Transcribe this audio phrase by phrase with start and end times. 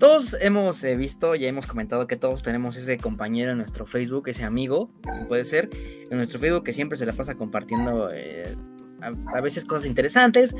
[0.00, 4.28] Todos hemos eh, visto, ya hemos comentado que todos tenemos ese compañero en nuestro Facebook,
[4.28, 4.90] ese amigo,
[5.28, 5.68] puede ser,
[6.10, 8.46] en nuestro Facebook que siempre se la pasa compartiendo eh,
[9.02, 10.56] a, veces cosas interesantes,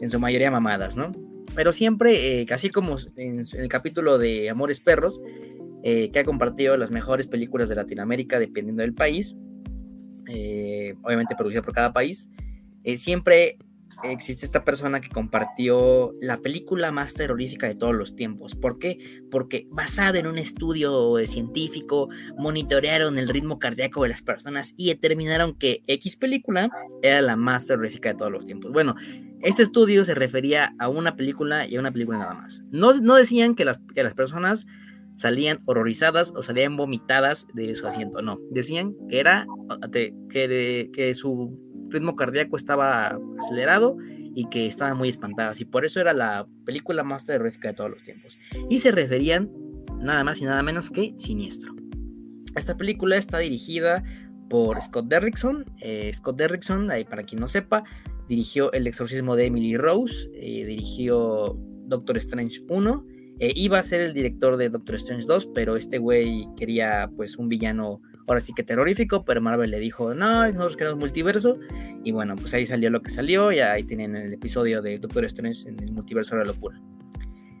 [0.00, 1.10] en su mayoría mamadas, ¿no?
[1.56, 5.20] Pero siempre, eh, como en, el capítulo de Amores Perros,
[5.82, 9.36] que ha compartido las mejores películas de Latinoamérica dependiendo del país,
[11.02, 12.30] obviamente producida por cada país,
[12.96, 13.58] siempre
[14.02, 18.54] existe esta persona que compartió la película más terrorífica de todos los tiempos.
[18.54, 19.22] ¿Por qué?
[19.30, 25.54] Porque basado en un estudio científico, monitorearon el ritmo cardíaco de las personas y determinaron
[25.54, 26.70] que X película
[27.02, 28.72] era la más terrorífica de todos los tiempos.
[28.72, 28.94] Bueno,
[29.42, 32.62] este estudio se refería a una película y a una película nada más.
[32.70, 34.66] No, no decían que las, que las personas
[35.16, 38.38] salían horrorizadas o salían vomitadas de su asiento, no.
[38.50, 39.46] Decían que era
[40.28, 41.63] que, que su
[41.94, 43.96] ritmo cardíaco estaba acelerado
[44.34, 45.60] y que estaban muy espantadas.
[45.60, 48.38] Y por eso era la película más terrorífica de todos los tiempos.
[48.68, 49.50] Y se referían
[50.00, 51.74] nada más y nada menos que Siniestro.
[52.54, 54.04] Esta película está dirigida
[54.48, 55.64] por Scott Derrickson.
[55.80, 57.84] Eh, Scott Derrickson, para quien no sepa,
[58.28, 63.06] dirigió El exorcismo de Emily Rose, eh, dirigió Doctor Strange 1.
[63.40, 67.36] Eh, iba a ser el director de Doctor Strange 2, pero este güey quería pues
[67.36, 71.58] un villano ahora sí que terrorífico, pero Marvel le dijo, no, nosotros queremos multiverso,
[72.02, 75.24] y bueno, pues ahí salió lo que salió, y ahí tienen el episodio de Doctor
[75.26, 76.80] Strange en el multiverso de la locura.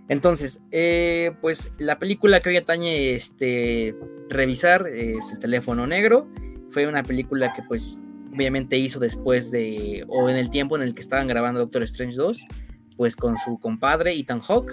[0.08, 3.94] Entonces, eh, pues la película que hoy atañe este,
[4.28, 6.28] revisar es El teléfono negro,
[6.70, 7.98] fue una película que pues
[8.34, 12.16] obviamente hizo después de, o en el tiempo en el que estaban grabando Doctor Strange
[12.16, 12.44] 2,
[12.96, 14.72] pues con su compadre Ethan Hawke,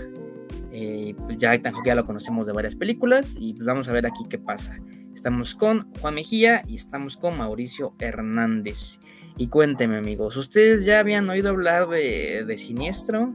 [0.72, 3.94] eh, pues ya Ethan Hawke ya lo conocemos de varias películas, y pues vamos a
[3.94, 4.78] ver aquí qué pasa.
[5.22, 9.00] Estamos con Juan Mejía y estamos con Mauricio Hernández.
[9.38, 13.32] Y cuénteme, amigos, ¿ustedes ya habían oído hablar de, Siniestro?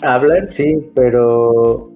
[0.00, 1.92] Hablar sí, pero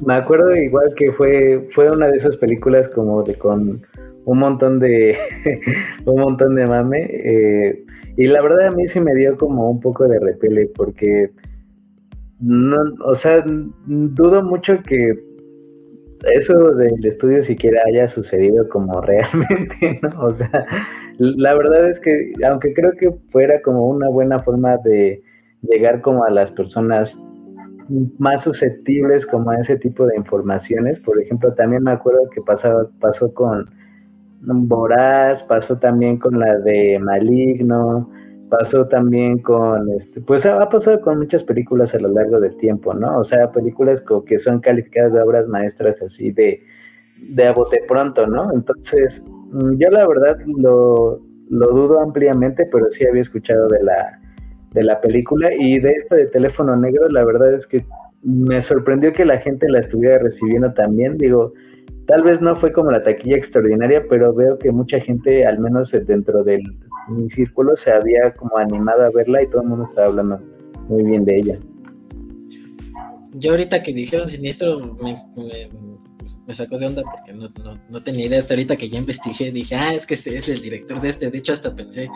[0.00, 3.82] me acuerdo igual que fue, fue una de esas películas como de con
[4.24, 5.18] un montón de
[6.06, 7.02] un montón de mame.
[7.02, 7.84] Eh,
[8.16, 11.30] y la verdad a mí sí me dio como un poco de repele porque
[12.40, 13.44] no, o sea,
[13.84, 15.31] dudo mucho que
[16.24, 20.26] eso del estudio siquiera haya sucedido como realmente, ¿no?
[20.26, 20.66] O sea,
[21.18, 25.22] la verdad es que, aunque creo que fuera como una buena forma de
[25.62, 27.16] llegar como a las personas
[28.18, 32.90] más susceptibles como a ese tipo de informaciones, por ejemplo, también me acuerdo que pasó,
[33.00, 33.68] pasó con
[34.40, 38.10] Boraz, pasó también con la de Maligno,
[38.52, 42.92] pasó también con, este, pues ha pasado con muchas películas a lo largo del tiempo,
[42.92, 43.20] ¿no?
[43.20, 46.62] O sea, películas que son calificadas de obras maestras así de,
[47.16, 48.52] de a bote pronto, ¿no?
[48.52, 51.18] Entonces, mm, yo la verdad lo,
[51.48, 54.20] lo dudo ampliamente, pero sí había escuchado de la,
[54.72, 57.82] de la película y de esta de teléfono negro, la verdad es que
[58.22, 61.54] me sorprendió que la gente la estuviera recibiendo también, digo,
[62.06, 65.92] Tal vez no fue como la taquilla extraordinaria, pero veo que mucha gente, al menos
[66.06, 66.60] dentro de
[67.08, 70.40] mi círculo, se había como animado a verla y todo el mundo estaba hablando
[70.88, 71.58] muy bien de ella.
[73.34, 78.40] Yo ahorita que dijeron siniestro me, sacó de onda porque no, tenía idea.
[78.40, 81.30] Hasta ahorita que ya investigué, dije, ah, es que es el director de este.
[81.30, 82.08] De hecho, hasta pensé,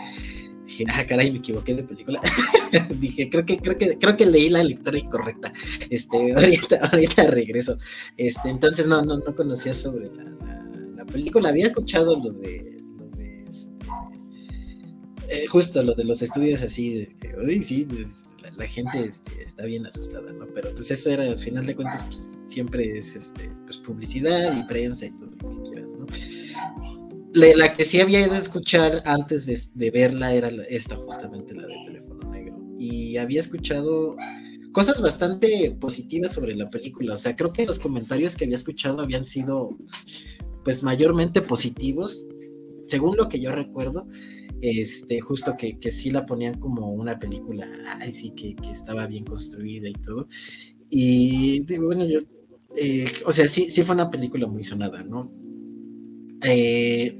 [0.67, 2.21] dije, ah, caray, me equivoqué de película.
[3.01, 5.51] dije, creo que, creo que, creo que leí la lectura incorrecta.
[5.89, 7.79] Este, ahorita, ahorita regreso.
[8.17, 11.51] Este, entonces no, no, no conocía sobre la, película.
[11.51, 12.76] Había escuchado lo de,
[15.31, 17.87] eh, justo lo de los estudios así, de sí,
[18.57, 20.47] la, gente este, está bien asustada, ¿no?
[20.55, 24.63] Pero pues eso era, al final de cuentas, pues siempre es este, pues publicidad y
[24.65, 26.07] prensa y todo lo que quieras, ¿no?
[27.37, 31.75] la que sí había ido a escuchar antes de, verla era esta, justamente la de
[31.85, 32.57] Teléfono Negro.
[32.79, 34.17] Y había escuchado
[34.73, 37.15] cosas bastante positivas sobre la película.
[37.15, 39.77] O sea, creo que los comentarios que había escuchado habían sido,
[40.65, 42.27] pues, mayormente positivos,
[42.87, 44.07] según lo que yo recuerdo.
[44.63, 47.69] Este, justo que, que sí la ponían como una película,
[48.01, 50.27] ay, sí, que, estaba bien construida y todo.
[50.89, 52.21] Y bueno, yo,
[52.77, 55.31] eh, o sea, sí, sí fue una película muy sonada, ¿no?
[56.43, 57.19] Eh,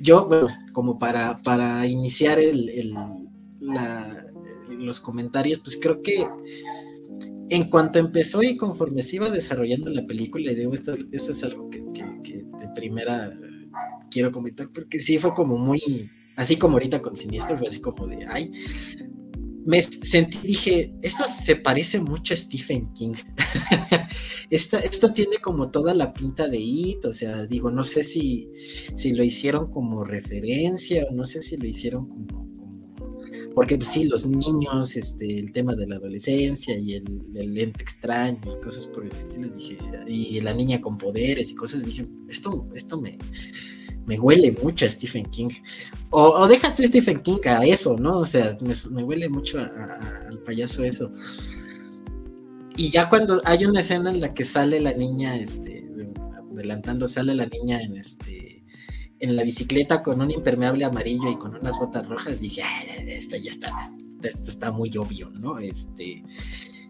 [0.00, 2.94] yo, bueno, como para, para iniciar el,
[4.68, 6.26] los comentarios, pues creo que
[7.50, 11.44] en cuanto empezó y conforme se iba desarrollando la película, y digo, esto, eso es
[11.44, 13.30] algo que, de primera
[14.10, 18.06] quiero comentar, porque sí fue como muy, así como ahorita con Siniestro, fue así como
[18.06, 18.52] de, ay,
[19.68, 23.12] me sentí, dije, esto se parece mucho a Stephen King.
[24.50, 28.48] esto tiene como toda la pinta de It, o sea, digo, no sé si,
[28.94, 32.48] si lo hicieron como referencia, o no sé si lo hicieron como,
[33.54, 37.04] porque pues, sí, los niños, este, el tema de la adolescencia y el,
[37.34, 39.76] el lente extraño y cosas por el estilo, dije,
[40.06, 43.18] y la niña con poderes y cosas, dije, esto, esto me,
[44.08, 45.50] me huele mucho a Stephen King.
[46.10, 48.20] O, deja tú Stephen King a eso, ¿no?
[48.20, 48.56] O sea,
[48.90, 51.12] me, huele mucho al payaso eso.
[52.74, 55.86] Y ya cuando hay una escena en la que sale la niña, este,
[56.50, 58.64] adelantando, sale la niña en este
[59.20, 62.62] en la bicicleta con un impermeable amarillo y con unas botas rojas, dije,
[63.08, 63.72] esto ya está,
[64.22, 65.58] esto está muy obvio, ¿no?
[65.58, 66.22] Este,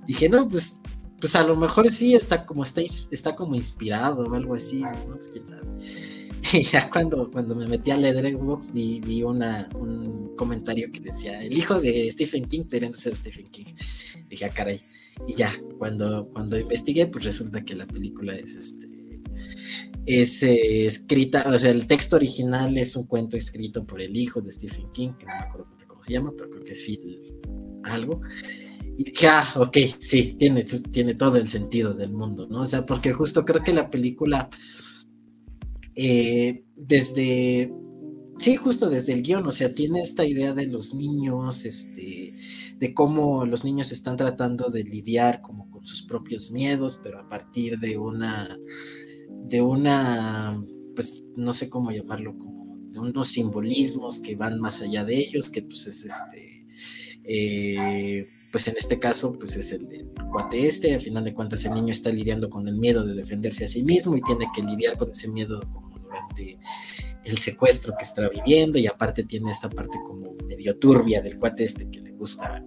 [0.06, 0.82] dije, no, pues,
[1.19, 5.17] pues a lo mejor sí está como, está, está como inspirado o algo así, ¿no?
[5.17, 5.67] Pues quién sabe.
[6.52, 11.43] Y ya cuando, cuando me metí a Letterboxd vi, vi una, un comentario que decía,
[11.43, 13.67] el hijo de Stephen King queriendo ser Stephen King.
[14.29, 14.81] Dije, ah, caray.
[15.26, 18.88] Y ya, cuando, cuando investigué, pues resulta que la película es este
[20.08, 24.40] es eh, escrita, o sea, el texto original es un cuento escrito por el hijo
[24.40, 27.20] de Stephen King, que no me acuerdo cómo se llama, pero creo que es Phil
[27.85, 28.23] algo.
[28.96, 32.62] Y dije, ah, ok, sí, tiene, tiene todo el sentido del mundo, ¿no?
[32.62, 34.49] O sea, porque justo creo que la película,
[36.00, 37.73] eh, desde,
[38.39, 42.35] sí, justo desde el guion, o sea, tiene esta idea de los niños, este,
[42.79, 47.29] de cómo los niños están tratando de lidiar como con sus propios miedos, pero a
[47.29, 48.56] partir de una
[49.47, 50.62] de una,
[50.95, 55.50] pues no sé cómo llamarlo, como de unos simbolismos que van más allá de ellos,
[55.50, 56.65] que pues es este,
[57.25, 61.65] eh, pues en este caso, pues es el, el, cuate este, al final de cuentas
[61.65, 64.62] el niño está lidiando con el miedo de defenderse a sí mismo y tiene que
[64.62, 65.61] lidiar con ese miedo
[66.36, 71.64] el secuestro que está viviendo y aparte tiene esta parte como medio turbia del cuate
[71.64, 72.62] este que le gusta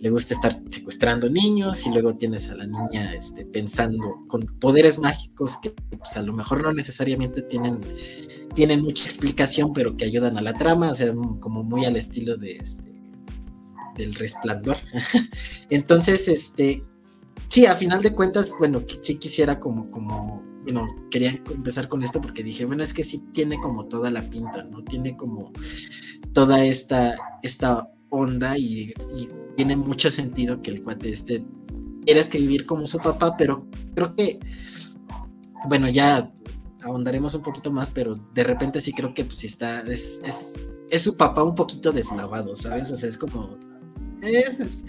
[0.00, 4.98] le gusta estar secuestrando niños y luego tienes a la niña este, pensando con poderes
[4.98, 7.80] mágicos que pues, a lo mejor no necesariamente tienen,
[8.54, 12.38] tienen mucha explicación, pero que ayudan a la trama, o sea, como muy al estilo
[12.38, 12.90] de este,
[13.96, 14.78] del resplandor.
[15.70, 16.82] Entonces, este,
[17.48, 20.42] sí, a final de cuentas, bueno, sí quisiera como, como,
[20.72, 24.22] bueno, quería empezar con esto porque dije, bueno, es que sí tiene como toda la
[24.22, 24.82] pinta, ¿no?
[24.84, 25.52] Tiene como
[26.32, 28.94] toda esta, esta onda y,
[29.56, 31.44] tiene mucho sentido que el cuate este
[32.06, 34.38] quiera escribir como su papá, pero creo que,
[35.68, 36.32] bueno, ya
[36.82, 41.14] ahondaremos un poquito más, pero de repente sí creo que pues está, es, es, su
[41.14, 42.90] papá un poquito deslavado, ¿sabes?
[42.90, 43.54] O sea, es como,
[44.22, 44.84] es,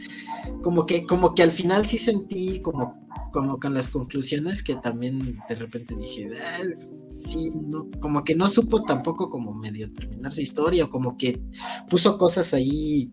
[0.62, 5.40] como que, como que al final sí sentí como, como con las conclusiones que también
[5.48, 6.64] de repente dije, ah,
[7.10, 11.42] sí, no, como que no supo tampoco como medio terminar su historia, o como que
[11.90, 13.12] puso cosas ahí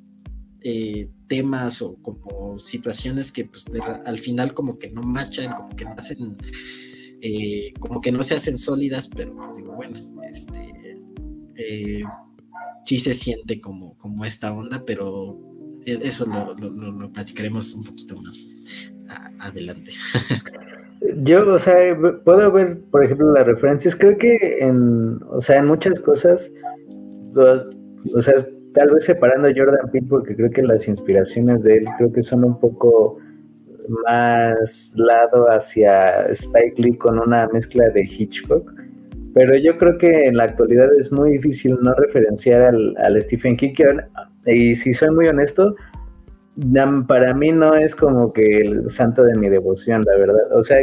[0.63, 3.65] eh, temas o como situaciones que pues,
[4.05, 6.37] al final como que no machan, como que no hacen,
[7.21, 9.99] eh, como que no se hacen sólidas, pero pues, digo, bueno,
[10.29, 10.99] este,
[11.57, 12.03] eh,
[12.85, 15.39] sí se siente como, como esta onda, pero
[15.93, 18.57] eso lo, lo, platicaremos un poquito más
[19.41, 19.93] adelante.
[21.23, 23.95] Yo, o sea, puedo ver, por ejemplo, las referencias.
[23.95, 26.51] Creo que en, o sea, en muchas cosas,
[27.35, 31.85] o sea, tal vez separando a Jordan Peele porque creo que las inspiraciones de él
[31.99, 33.19] creo que son un poco
[34.05, 38.71] más lado hacia Spike Lee con una mezcla de Hitchcock.
[39.39, 43.73] Pero yo creo que en la actualidad es muy difícil no referenciar al, Stephen King.
[44.47, 45.77] Y si soy muy honesto,
[47.07, 50.53] para mí no es como que el santo de mi devoción, la verdad.
[50.53, 50.79] O sea,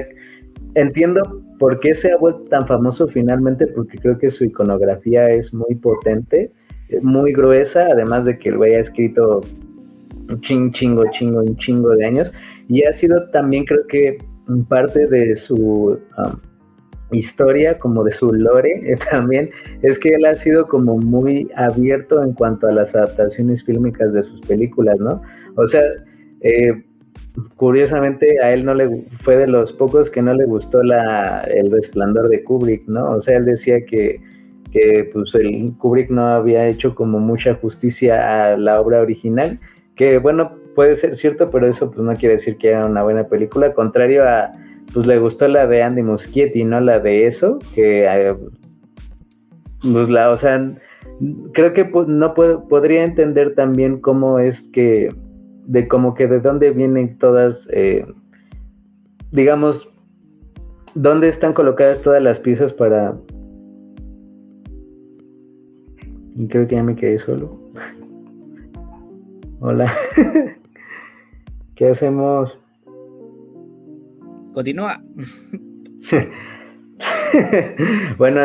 [0.75, 5.53] entiendo por qué se ha vuelto tan famoso finalmente, porque creo que su iconografía es
[5.53, 6.53] muy potente
[7.01, 9.41] muy gruesa, además de que el güey ha escrito
[10.41, 12.31] ching, chingo, chingo, un chingo de años,
[12.69, 14.17] y ha sido también creo que
[14.69, 16.54] parte de su um,
[17.11, 19.49] historia, como de su lore también,
[19.81, 24.23] es que él ha sido como muy abierto en cuanto a las adaptaciones fílmicas de
[24.23, 25.21] sus películas, ¿no?
[25.55, 25.81] O sea,
[26.41, 26.83] eh,
[27.55, 31.71] curiosamente a él no le fue de los pocos que no le gustó la, el
[31.71, 33.11] resplandor de Kubrick, ¿no?
[33.11, 34.21] O sea, él decía que
[34.75, 39.57] que pues el Kubrick no había hecho como mucha justicia a la obra original,
[39.95, 43.23] que bueno, puede ser cierto, pero eso pues no quiere decir que era una buena
[43.23, 44.51] película, contrario a,
[44.93, 48.35] pues le gustó la de Andy Muschietti, no la de eso, que eh,
[49.81, 50.73] pues la, o sea,
[51.53, 55.09] creo que pues, no puedo, podría entender también cómo es que,
[55.65, 58.05] de como que de dónde vienen todas, eh,
[59.31, 59.87] digamos,
[60.93, 63.15] dónde están colocadas todas las piezas para
[66.49, 67.59] creo que ya me quedé solo.
[69.59, 69.93] Hola.
[71.75, 72.57] ¿Qué hacemos?
[74.55, 75.03] Continúa.
[78.17, 78.39] bueno,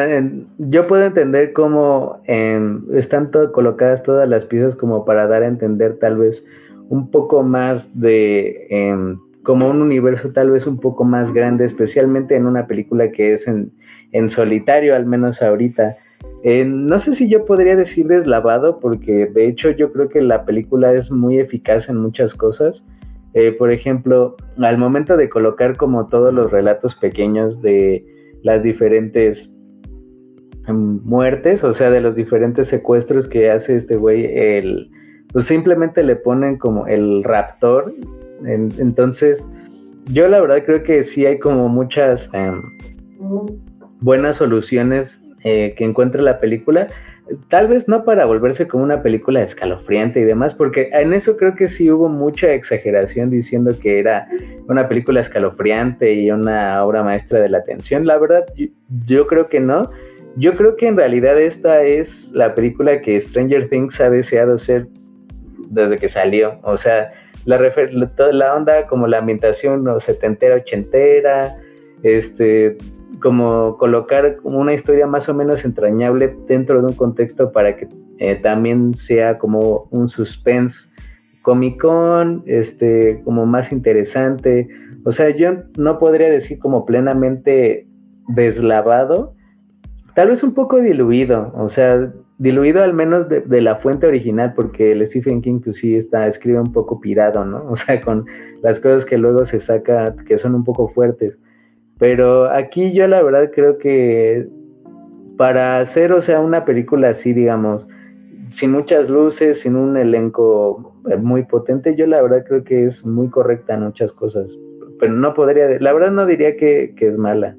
[0.58, 6.18] yo puedo entender cómo están colocadas todas las piezas como para dar a entender tal
[6.18, 6.42] vez
[6.88, 12.34] un poco más de em, como un universo tal vez un poco más grande, especialmente
[12.34, 13.70] en una película que es en,
[14.10, 15.96] en solitario, al menos ahorita.
[16.42, 20.92] No sé si yo podría decir deslavado, porque de hecho yo creo que la película
[20.92, 22.82] es muy eficaz en muchas cosas.
[23.34, 28.04] Eh, por ejemplo, al momento de colocar como todos los relatos pequeños de
[28.42, 29.48] las diferentes
[30.66, 34.90] em, muertes, o sea, de los diferentes secuestros que hace este güey, el,
[35.32, 37.94] pues simplemente le ponen como el raptor.
[38.44, 39.44] entonces,
[40.06, 42.62] yo la verdad creo que sí hay como muchas em,
[44.00, 46.86] buenas soluciones eh, que encuentra la película.
[47.48, 51.54] Tal vez no para volverse como una película escalofriante y demás, porque en eso creo
[51.54, 54.26] que sí hubo mucha exageración diciendo que era
[54.68, 58.06] una película escalofriante y una obra maestra de la atención.
[58.06, 58.44] La verdad,
[59.06, 59.88] yo, creo que no.
[60.36, 64.88] Yo creo que en realidad esta es la película que Stranger Things ha deseado ser
[65.70, 66.58] desde que salió.
[66.62, 67.12] O sea,
[67.44, 67.60] la,
[68.32, 71.54] la onda como la ambientación no, setentera, ochentera,
[72.02, 72.76] este,
[73.20, 78.36] como colocar una historia más o menos entrañable dentro de un contexto para que eh,
[78.36, 80.88] también sea como un suspense
[81.42, 84.68] comicón, este, como más interesante.
[85.04, 87.86] O sea, yo no podría decir como plenamente
[88.28, 89.34] deslavado,
[90.14, 94.92] tal vez un poco diluido, o sea, diluido al menos de, la fuente original, porque
[94.92, 97.64] el Stephen King pues sí está, escribe un poco pirado, ¿no?
[97.70, 98.26] O sea, con
[98.62, 101.38] las cosas que luego se saca, que son un poco fuertes.
[102.00, 104.48] Pero aquí yo la verdad creo que
[105.36, 107.86] para hacer, o sea, una película así, digamos,
[108.48, 113.28] sin muchas luces, sin un elenco muy potente, yo la verdad creo que es muy
[113.28, 114.50] correcta en muchas cosas.
[114.98, 117.54] Pero no podría, la verdad no diría que, es mala.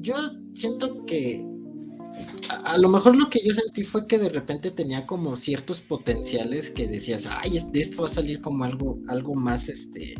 [0.00, 0.14] Yo
[0.54, 1.44] siento que
[2.64, 6.70] a, lo mejor lo que yo sentí fue que de repente tenía como ciertos potenciales
[6.70, 10.14] que decías, ay, de esto va a salir como algo, algo más, este,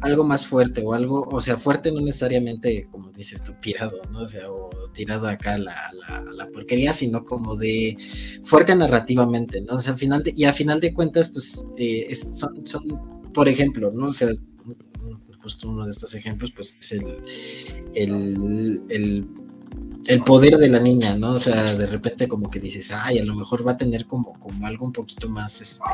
[0.00, 4.20] algo más fuerte o algo, o sea, fuerte no necesariamente, como dices tú, tirado, ¿no?
[4.20, 5.92] O sea, o tirado acá a la,
[6.34, 7.96] la, porquería, sino como de
[8.44, 9.74] fuerte narrativamente, ¿no?
[9.74, 13.48] O sea, al final de, y a final de cuentas, pues, eh, son, son, por
[13.48, 14.08] ejemplo, ¿no?
[14.08, 14.28] O sea,
[15.42, 17.04] justo uno de estos ejemplos, pues, es el,
[17.94, 19.28] el, el
[20.06, 21.32] el poder de la niña, ¿no?
[21.32, 24.32] O sea, de repente como que dices, ay, a lo mejor va a tener como,
[24.40, 25.84] como algo un poquito más, este,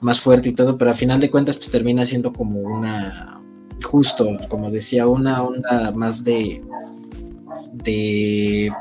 [0.00, 3.40] más fuerte y todo, pero a final de cuentas pues termina siendo como una,
[3.82, 6.62] justo, como decía, una onda más de,
[7.72, 8.72] de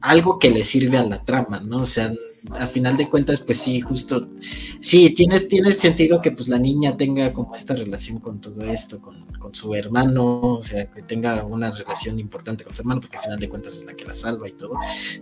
[0.00, 1.80] algo que le sirve a la trama, ¿no?
[1.80, 2.12] O sea,
[2.50, 4.28] a final de cuentas, pues sí, justo,
[4.80, 9.00] sí, tienes, tienes sentido que pues la niña tenga como esta relación con todo esto,
[9.00, 13.16] con, con, su hermano, o sea, que tenga una relación importante con su hermano, porque
[13.16, 14.74] a final de cuentas es la que la salva y todo,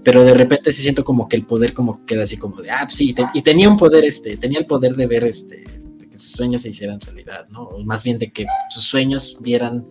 [0.02, 2.80] pero de repente se siento como que el poder como queda así como de, ah,
[2.84, 5.64] pues sí, y tenía un poder, este, tenía el poder de ver, este,
[5.98, 7.62] de que sus sueños se hicieran realidad, ¿no?
[7.62, 9.86] O más bien de que sus sueños vieran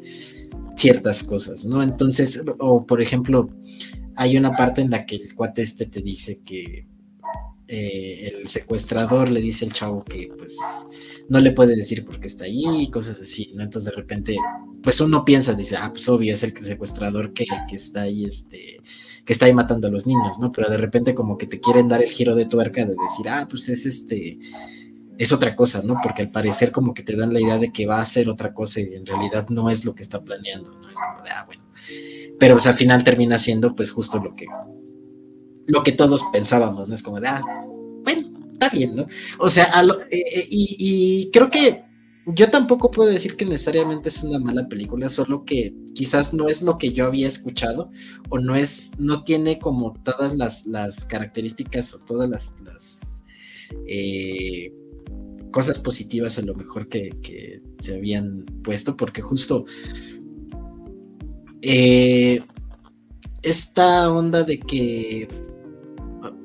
[0.75, 1.81] ciertas cosas, ¿no?
[1.81, 3.49] Entonces, o por ejemplo,
[4.15, 6.90] hay una parte en la que el cuate este te dice que
[7.73, 10.57] eh, el secuestrador le dice al chavo que pues
[11.29, 13.63] no le puede decir por qué está ahí y cosas así, ¿no?
[13.63, 14.35] Entonces de repente,
[14.83, 18.81] pues uno piensa, dice, ah, pues obvio, es el secuestrador que, que está ahí, este,
[19.23, 20.51] que está ahí matando a los niños, ¿no?
[20.51, 23.47] Pero de repente como que te quieren dar el giro de tuerca de decir, ah,
[23.49, 24.37] pues es este,
[25.17, 25.95] es otra cosa, ¿no?
[26.03, 28.53] Porque al parecer como que te dan la idea de que va a hacer otra
[28.53, 30.89] cosa y en realidad no es lo que está planeando, ¿no?
[30.89, 31.63] Es como de, ah, bueno.
[32.37, 34.45] Pero pues al final termina siendo pues justo lo que,
[35.67, 36.95] lo que todos pensábamos, ¿no?
[36.95, 37.41] Es como de, ah,
[38.03, 39.05] bueno, está bien, ¿no?
[39.39, 39.65] O sea,
[40.11, 41.83] eh, eh, y, creo que
[42.27, 46.61] yo tampoco puedo decir que necesariamente es una mala película, solo que quizás no es
[46.61, 47.89] lo que yo había escuchado
[48.29, 52.53] o no es, no tiene como todas las, características o todas las,
[53.87, 54.71] eh,
[55.51, 59.65] cosas positivas a lo mejor que, se habían puesto, porque justo
[63.43, 65.27] esta onda de que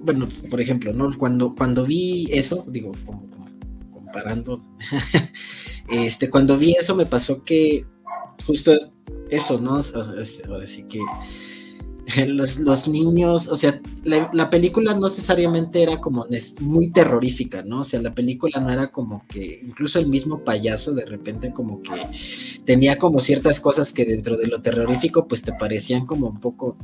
[0.06, 1.10] bueno, por ejemplo, ¿no?
[1.18, 3.28] Cuando, cuando vi eso, digo, como,
[3.92, 4.62] comparando,
[5.90, 7.84] este, cuando vi eso me pasó que
[8.46, 8.72] justo
[9.28, 9.80] eso, ¿no?
[10.48, 11.00] ahora sí que
[12.26, 16.26] los, niños, o sea, la, película no necesariamente era como
[16.60, 17.80] muy terrorífica, ¿no?
[17.80, 21.82] O sea, la película no era como que, incluso el mismo payaso de repente como
[21.82, 22.06] que
[22.64, 26.76] tenía como ciertas cosas que dentro de lo terrorífico pues te parecían como un poco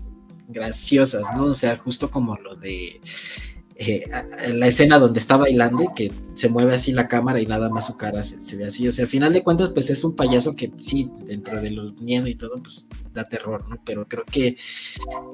[0.48, 1.44] graciosas, ¿no?
[1.44, 3.00] O sea, justo como lo de
[3.76, 4.04] eh,
[4.52, 7.86] la escena donde está bailando y que se mueve así la cámara y nada más
[7.86, 8.86] su cara se, ve así.
[8.88, 11.94] O sea, al final de cuentas, pues es un payaso que sí, dentro de los
[12.00, 13.80] miedo y todo, pues da terror, ¿no?
[13.84, 14.56] Pero creo que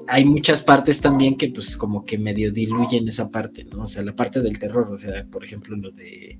[0.07, 3.83] hay muchas partes también que pues como que medio diluyen esa parte, ¿no?
[3.83, 6.39] O sea, la parte del terror, o sea, por ejemplo, lo de,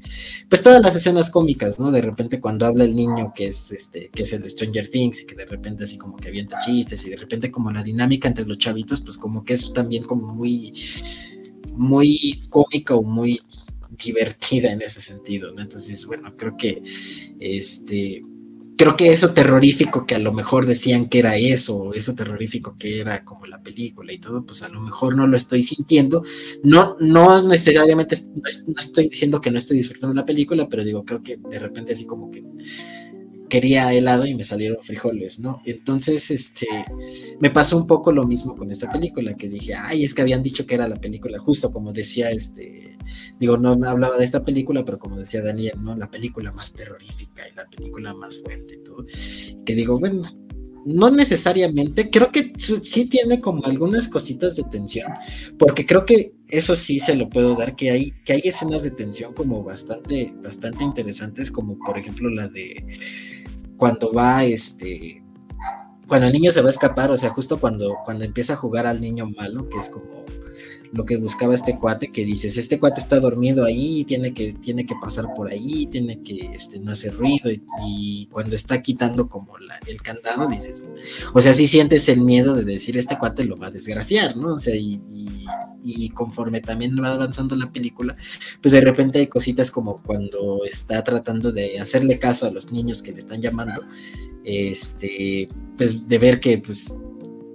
[0.50, 1.92] pues todas las escenas cómicas, ¿no?
[1.92, 5.26] De repente cuando habla el niño que es este, que es el Stranger Things y
[5.26, 8.46] que de repente así como que avienta chistes y de repente como la dinámica entre
[8.46, 10.74] los chavitos, pues como que eso también como muy
[11.76, 13.42] muy cómica o muy
[14.04, 15.54] divertida en ese sentido.
[15.58, 16.82] Entonces, bueno, creo que
[17.40, 18.24] este
[18.80, 23.02] creo que eso terrorífico que a lo mejor decían que era eso, eso terrorífico que
[23.02, 26.24] era como la película y todo, pues a lo mejor no lo estoy sintiendo.
[26.64, 31.22] No, no necesariamente no estoy diciendo que no estoy disfrutando la película, pero digo, creo
[31.22, 32.42] que de repente así como que
[33.50, 35.62] quería helado y me salieron frijoles, ¿no?
[35.66, 36.68] Entonces, este,
[37.40, 40.44] me pasó un poco lo mismo con esta película, que dije, ay, es que habían
[40.44, 42.98] dicho que era la película, justo como decía, este,
[43.40, 45.96] digo, no, hablaba de esta película, pero como decía Daniel, ¿no?
[45.96, 49.06] La película más terrorífica y la película más fuerte, todo,
[49.66, 50.24] que digo, bueno,
[50.86, 55.12] no necesariamente, creo que sí tiene como algunas cositas de tensión,
[55.58, 58.92] porque creo que eso sí se lo puedo dar, que hay, que hay escenas de
[58.92, 62.84] tensión como bastante, bastante interesantes, como por ejemplo la de
[63.80, 65.24] cuando va este
[66.08, 68.88] cuando el niño se va a escapar, o sea, justo cuando, cuando empieza a jugar
[68.88, 70.26] al niño malo, que es como
[70.92, 74.88] lo que buscaba este cuate, que dices, este cuate está dormido ahí, tiene que, tiene
[74.88, 77.52] que pasar por ahí, tiene que este, no hacer ruido,
[77.86, 79.54] y, cuando está quitando como
[79.86, 80.84] el candado, dices,
[81.32, 84.56] o sea, sí sientes el miedo de decir, este cuate lo va a desgraciar, ¿no?
[84.56, 85.00] O sea, y
[86.14, 88.16] conforme también va avanzando la película,
[88.62, 93.02] pues de repente hay cositas como cuando está tratando de hacerle caso a los niños
[93.02, 93.84] que le están llamando,
[94.44, 96.96] este, pues de ver que pues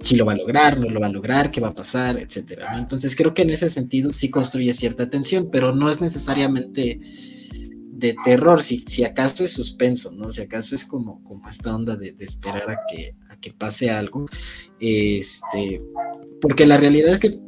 [0.01, 2.77] si lo va a lograr, no lo va a lograr, qué va a pasar, etcétera.
[2.77, 6.99] Entonces creo que en ese sentido sí construye cierta tensión, pero no es necesariamente
[7.95, 10.31] de terror, si, si acaso es suspenso, ¿no?
[10.31, 14.27] Si acaso es como, como esta onda de, esperar a que, a que pase algo.
[14.79, 15.81] Este,
[16.41, 17.39] porque la realidad es que,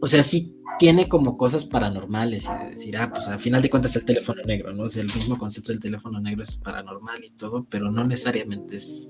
[0.00, 3.68] o sea, sí tiene como cosas paranormales y de decir, ah, pues al final de
[3.68, 4.84] cuentas el teléfono negro, ¿no?
[4.84, 8.76] O sea, el mismo concepto del teléfono negro es paranormal y todo, pero no necesariamente
[8.76, 9.08] es,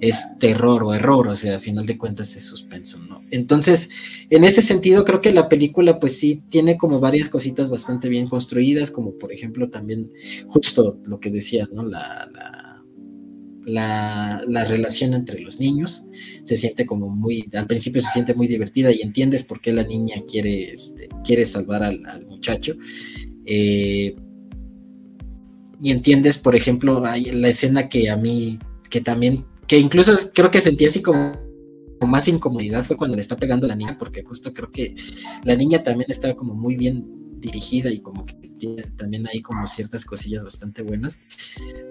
[0.00, 3.22] es terror o error, o sea, al final de cuentas es suspenso, ¿no?
[3.30, 3.90] Entonces,
[4.30, 8.26] en ese sentido, creo que la película, pues sí, tiene como varias cositas bastante bien
[8.28, 10.10] construidas, como por ejemplo también,
[10.46, 11.84] justo lo que decía, ¿no?
[11.84, 12.67] La, la
[13.68, 16.04] la, relación entre los niños.
[16.44, 19.84] Se siente como muy, al principio se siente muy divertida y entiendes por qué la
[19.84, 22.74] niña quiere, este, quiere salvar al, muchacho.
[23.46, 24.14] Eh,
[25.80, 28.58] y entiendes, por ejemplo, hay la escena que a mí,
[28.90, 31.32] que también, que incluso creo que sentí así como
[32.06, 34.94] más incomodidad fue cuando le está pegando a la niña, porque justo creo que
[35.44, 39.66] la niña también estaba como muy bien dirigida y como que tiene también hay como
[39.66, 41.20] ciertas cosillas bastante buenas.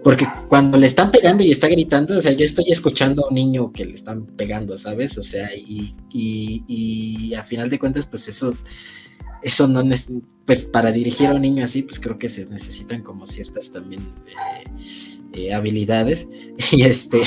[0.03, 3.36] Porque cuando le están pegando y está gritando, o sea, yo estoy escuchando a un
[3.36, 5.17] niño que le están pegando, ¿sabes?
[5.17, 8.53] O sea, y, y, a final de cuentas, pues eso,
[9.41, 10.10] eso no es,
[10.45, 14.01] pues para dirigir a un niño así, pues creo que se necesitan como ciertas también
[14.27, 14.63] eh,
[15.33, 16.27] eh, habilidades.
[16.71, 17.21] Y este,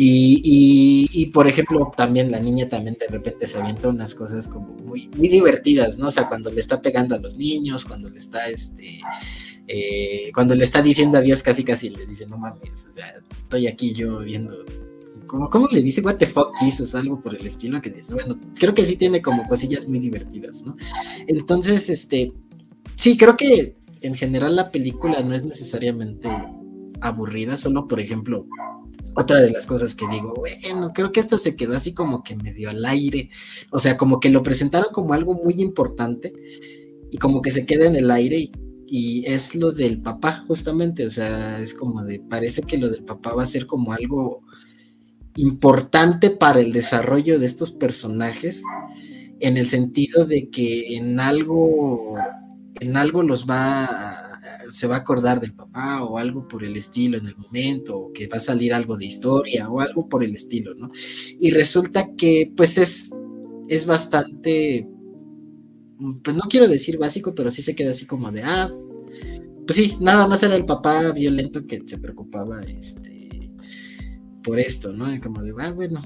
[0.00, 5.08] Y, por ejemplo, también la niña también de repente se avienta unas cosas como muy,
[5.16, 6.06] muy divertidas, ¿no?
[6.06, 9.00] O sea, cuando le está pegando a los niños, cuando le está, este,
[9.66, 13.66] eh, cuando le está diciendo adiós, casi casi le dice, no mames, o sea, estoy
[13.66, 14.64] aquí yo viendo,
[15.26, 16.00] como, ¿cómo le dice?
[16.00, 18.94] What the fuck Jesus, o algo por el estilo que dice, bueno, creo que sí
[18.94, 20.76] tiene como cosillas muy divertidas, ¿no?
[21.26, 22.32] Entonces, este,
[22.94, 26.28] sí, creo que en general la película no es necesariamente
[27.00, 28.46] aburrida, solo por ejemplo,
[29.18, 32.36] otra de las cosas que digo, bueno, creo que esto se quedó así como que
[32.36, 33.30] medio al aire,
[33.70, 36.32] o sea, como que lo presentaron como algo muy importante
[37.10, 38.50] y como que se queda en el aire
[38.86, 43.04] y, es lo del papá justamente, o sea, es como de, parece que lo del
[43.04, 44.42] papá va a ser como algo
[45.36, 48.62] importante para el desarrollo de estos personajes
[49.40, 52.16] en el sentido de que en algo
[52.80, 54.27] en algo los va a
[54.70, 58.12] se va a acordar del papá o algo por el estilo en el momento, o
[58.12, 60.90] que va a salir algo de historia o algo por el estilo, ¿no?
[61.38, 63.14] Y resulta que pues es,
[63.68, 64.88] es bastante,
[66.22, 68.70] pues no quiero decir básico, pero sí se queda así como de, ah,
[69.66, 73.52] pues sí, nada más era el papá violento que se preocupaba este,
[74.42, 75.06] por esto, ¿no?
[75.20, 76.00] Como de, ah, bueno,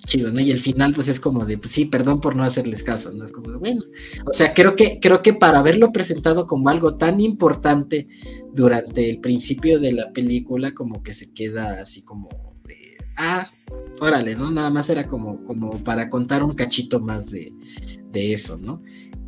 [0.00, 0.40] chido, ¿no?
[0.40, 3.24] Y el final, pues es como de, pues sí, perdón por no hacerles caso, ¿no?
[3.24, 3.82] Es como de, bueno,
[4.26, 8.08] o sea, creo que, creo que para haberlo presentado como algo tan importante
[8.54, 12.28] durante el principio de la película, como que se queda así como
[12.66, 13.50] de, ah,
[14.00, 14.50] órale, ¿no?
[14.50, 17.52] Nada más era como, como para contar un cachito más de,
[18.10, 18.82] de eso, ¿no?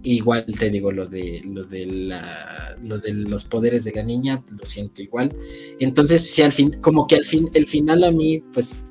[0.04, 4.42] Igual te digo lo de lo de la lo de los poderes de la niña,
[4.50, 5.32] lo siento igual.
[5.78, 8.84] Entonces, sí, al fin, como que al fin, el final a mí, pues,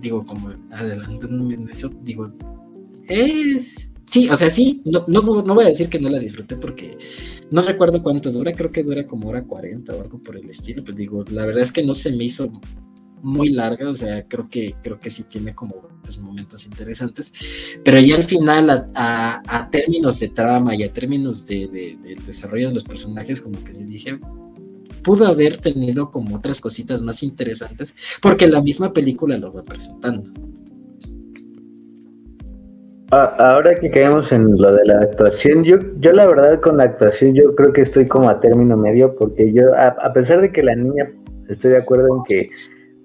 [0.00, 2.32] digo, como adelantándome en eso, digo,
[3.08, 6.56] es sí, o sea, sí, no, no, no, voy a decir que no la disfruté
[6.56, 6.98] porque
[7.50, 10.84] no recuerdo cuánto dura, creo que dura como hora 40 o algo por el estilo,
[10.84, 12.50] pues digo, la verdad es que no se me hizo
[13.22, 15.90] muy larga, o sea, creo que, creo que sí tiene como
[16.22, 17.32] momentos interesantes,
[17.84, 22.74] pero ya al final, a, términos de trama y a términos de, del desarrollo de
[22.74, 24.18] los personajes, como que sí dije,
[25.02, 30.30] pudo haber tenido como otras cositas más interesantes, porque la misma película lo va presentando.
[33.10, 37.34] Ahora que caemos en lo de la actuación, yo, yo la verdad con la actuación
[37.34, 40.76] yo creo que estoy como a término medio, porque yo, a pesar de que la
[40.76, 41.10] niña,
[41.48, 42.50] estoy de acuerdo en que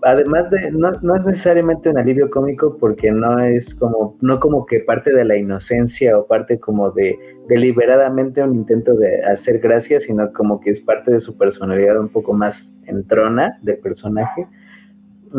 [0.06, 4.66] además de, no, no, es necesariamente un alivio cómico porque no es como, no como
[4.66, 10.00] que parte de la inocencia o parte como de deliberadamente un intento de hacer gracia,
[10.00, 14.48] sino como que es parte de su personalidad un poco más entrona de personaje.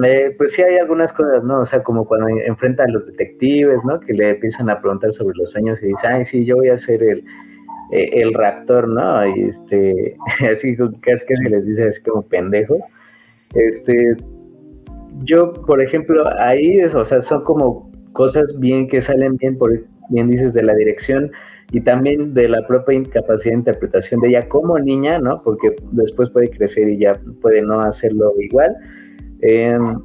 [0.05, 1.61] Eh, pues sí hay algunas cosas, ¿no?
[1.61, 3.99] O sea, como cuando enfrenta a los detectives, ¿no?
[4.01, 6.79] Que le empiezan a preguntar sobre los sueños y dice, ay, sí, yo voy a
[6.79, 7.25] ser el,
[7.93, 9.27] eh, el raptor, ¿no?
[9.27, 10.17] Y este,
[10.53, 12.79] así es que se les dice así como pendejo.
[13.55, 14.17] Este,
[15.23, 19.73] yo, por ejemplo, ahí, o sea, son como cosas bien que salen bien, por
[20.11, 21.31] bien dices, de la dirección
[21.73, 25.43] y también de la propia incapacidad de interpretación de ella como niña, ¿no?
[25.43, 28.77] Porque después puede crecer y ya puede no hacerlo igual.
[29.43, 29.99] Em,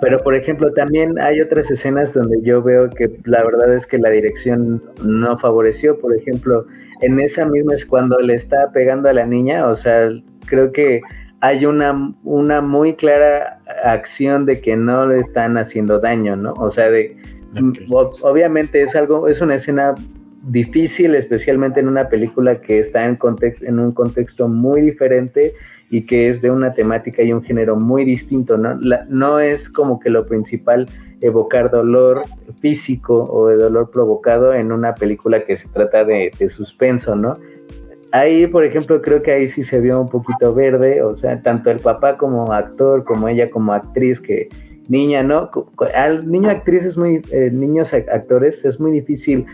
[0.00, 3.98] pero, por ejemplo, también hay otras escenas donde yo veo que la verdad es que
[3.98, 5.98] la dirección no favoreció.
[5.98, 6.66] Por ejemplo,
[7.02, 10.10] en esa misma es cuando le está pegando a la niña, o sea,
[10.46, 11.00] creo que
[11.40, 16.52] hay una, una muy clara acción de que no le están haciendo daño, ¿no?
[16.52, 17.16] O sea, de,
[18.22, 19.94] obviamente es algo, es una escena
[20.42, 25.52] difícil, especialmente en una película que está en, contexto, en un contexto muy diferente
[25.90, 28.74] y que es de una temática y un género muy distinto, ¿no?
[29.08, 30.86] no es como que lo principal
[31.20, 32.22] evocar dolor
[32.60, 37.34] físico o de dolor provocado en una película que se trata de, de suspenso, ¿no?
[38.12, 41.70] ahí, por ejemplo, creo que ahí sí se vio un poquito verde, o sea, tanto
[41.70, 44.48] el papá como actor, como ella como actriz, que
[44.88, 45.50] niña, ¿no?
[45.94, 49.46] Al niño actriz es muy, eh, niños actores es muy difícil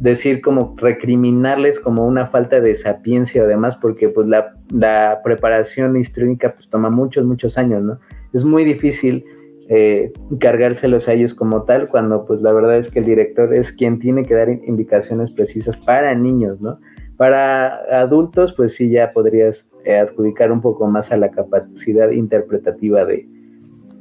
[0.00, 5.96] decir como recriminarles como una falta de sapiencia o demás, porque pues la, la preparación
[5.96, 7.98] histriónica pues toma muchos, muchos años, ¿no?
[8.32, 9.24] Es muy difícil
[9.68, 13.72] eh, cargárselos a ellos como tal, cuando pues la verdad es que el director es
[13.72, 16.78] quien tiene que dar indicaciones precisas para niños, ¿no?
[17.16, 23.04] Para adultos, pues sí, ya podrías eh, adjudicar un poco más a la capacidad interpretativa
[23.04, 23.26] de,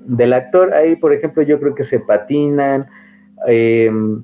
[0.05, 0.73] del actor.
[0.73, 2.85] Ahí, por ejemplo, yo creo que se patinan.
[3.47, 4.23] Em,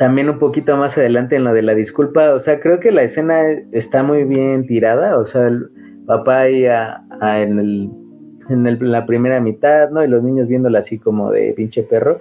[0.00, 3.02] también un poquito más adelante en lo de la disculpa, o sea, creo que la
[3.02, 5.68] escena está muy bien tirada, o sea, el
[6.06, 7.90] papá ahí en, el,
[8.48, 10.02] en, la primera mitad, ¿no?
[10.02, 12.18] Y los niños viéndola así como de pinche perro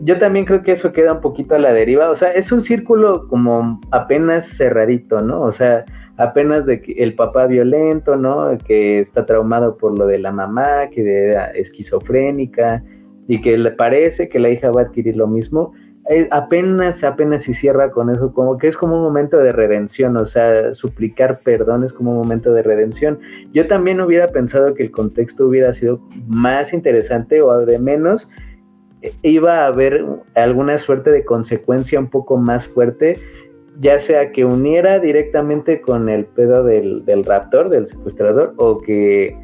[0.00, 2.62] yo también creo que eso queda un poquito a la deriva, o sea, es un
[2.62, 5.42] círculo como apenas cerradito, ¿no?
[5.42, 5.84] O sea,
[6.16, 8.56] apenas de que el papá violento, ¿no?
[8.66, 12.82] Que está traumado por lo de la mamá, que esquizofrénica
[13.28, 15.74] y que le parece que la hija va a adquirir lo mismo.
[16.12, 20.16] Eh, apenas, apenas si cierra con eso, como que es como un momento de redención,
[20.16, 23.20] o sea, suplicar perdón es como un momento de redención.
[23.52, 28.28] Yo también hubiera pensado que el contexto hubiera sido más interesante o de menos
[29.22, 33.16] iba a haber alguna suerte de consecuencia un poco más fuerte,
[33.78, 39.36] ya sea que uniera directamente con el pedo del, raptor, del secuestrador, o que,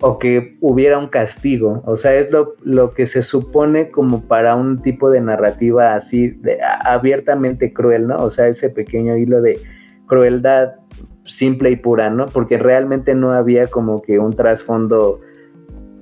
[0.00, 1.82] o que hubiera un castigo.
[1.86, 6.28] O sea, es lo, lo que se supone como para un tipo de narrativa así,
[6.28, 8.16] de, abiertamente cruel, ¿no?
[8.16, 9.58] O sea, ese pequeño hilo de
[10.06, 10.74] crueldad
[11.26, 12.26] simple y pura, ¿no?
[12.26, 15.20] Porque realmente no había como que un trasfondo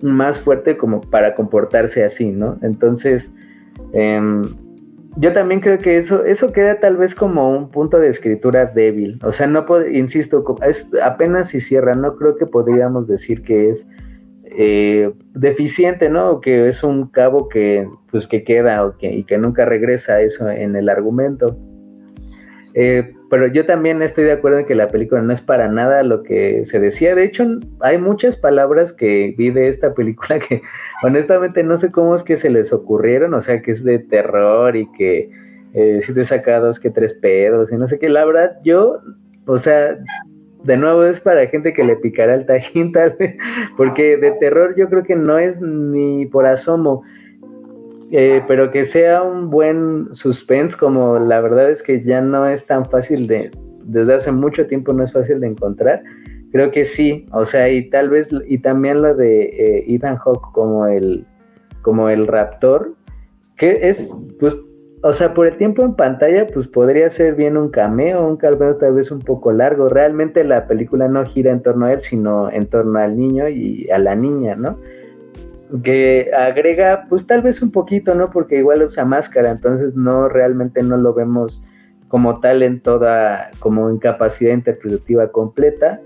[0.02, 2.58] más fuerte como para comportarse así, ¿no?
[2.62, 3.30] Entonces,
[3.92, 4.42] em,
[5.16, 9.18] yo también creo que eso, eso queda tal vez como un punto de escritura débil.
[9.22, 10.44] O sea, no insisto,
[11.02, 13.86] apenas si cierra, no creo que podríamos decir que es
[14.44, 16.30] eh, deficiente, ¿no?
[16.30, 20.20] O que es un cabo que, pues, que queda o que, y que nunca regresa
[20.20, 21.56] eso en el argumento.
[22.74, 26.02] Eh, pero yo también estoy de acuerdo en que la película no es para nada
[26.02, 27.14] lo que se decía.
[27.14, 27.46] De hecho,
[27.80, 30.60] hay muchas palabras que vi de esta película que
[31.02, 34.76] honestamente no sé cómo es que se les ocurrieron, o sea, que es de terror
[34.76, 35.30] y que
[35.72, 38.10] eh, si te saca dos que tres pedos y no sé qué.
[38.10, 39.00] La verdad, yo,
[39.46, 39.96] o sea,
[40.64, 43.34] de nuevo es para gente que le picará el tajín tal vez,
[43.78, 47.02] porque de terror yo creo que no es ni por asomo.
[48.14, 52.66] Eh, pero que sea un buen suspense, como la verdad es que ya no es
[52.66, 53.50] tan fácil de,
[53.84, 56.02] desde hace mucho tiempo no es fácil de encontrar.
[56.52, 60.52] Creo que sí, o sea, y tal vez, y también lo de eh, Ethan Hawke
[60.52, 61.24] como el,
[61.80, 62.92] como el raptor,
[63.56, 64.06] que es,
[64.38, 64.56] pues,
[65.02, 68.76] o sea, por el tiempo en pantalla, pues podría ser bien un cameo, un cameo
[68.76, 69.88] tal vez un poco largo.
[69.88, 73.88] Realmente la película no gira en torno a él, sino en torno al niño y
[73.90, 74.76] a la niña, ¿no?
[75.82, 78.30] Que agrega, pues tal vez un poquito, ¿no?
[78.30, 81.62] Porque igual usa máscara, entonces no, realmente no lo vemos
[82.08, 86.00] como tal en toda, como en capacidad interpretativa completa.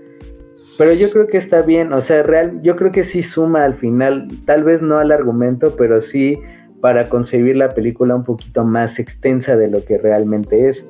[0.77, 3.75] Pero yo creo que está bien, o sea, real, yo creo que sí suma al
[3.75, 6.39] final, tal vez no al argumento, pero sí
[6.81, 10.85] para concebir la película un poquito más extensa de lo que realmente es.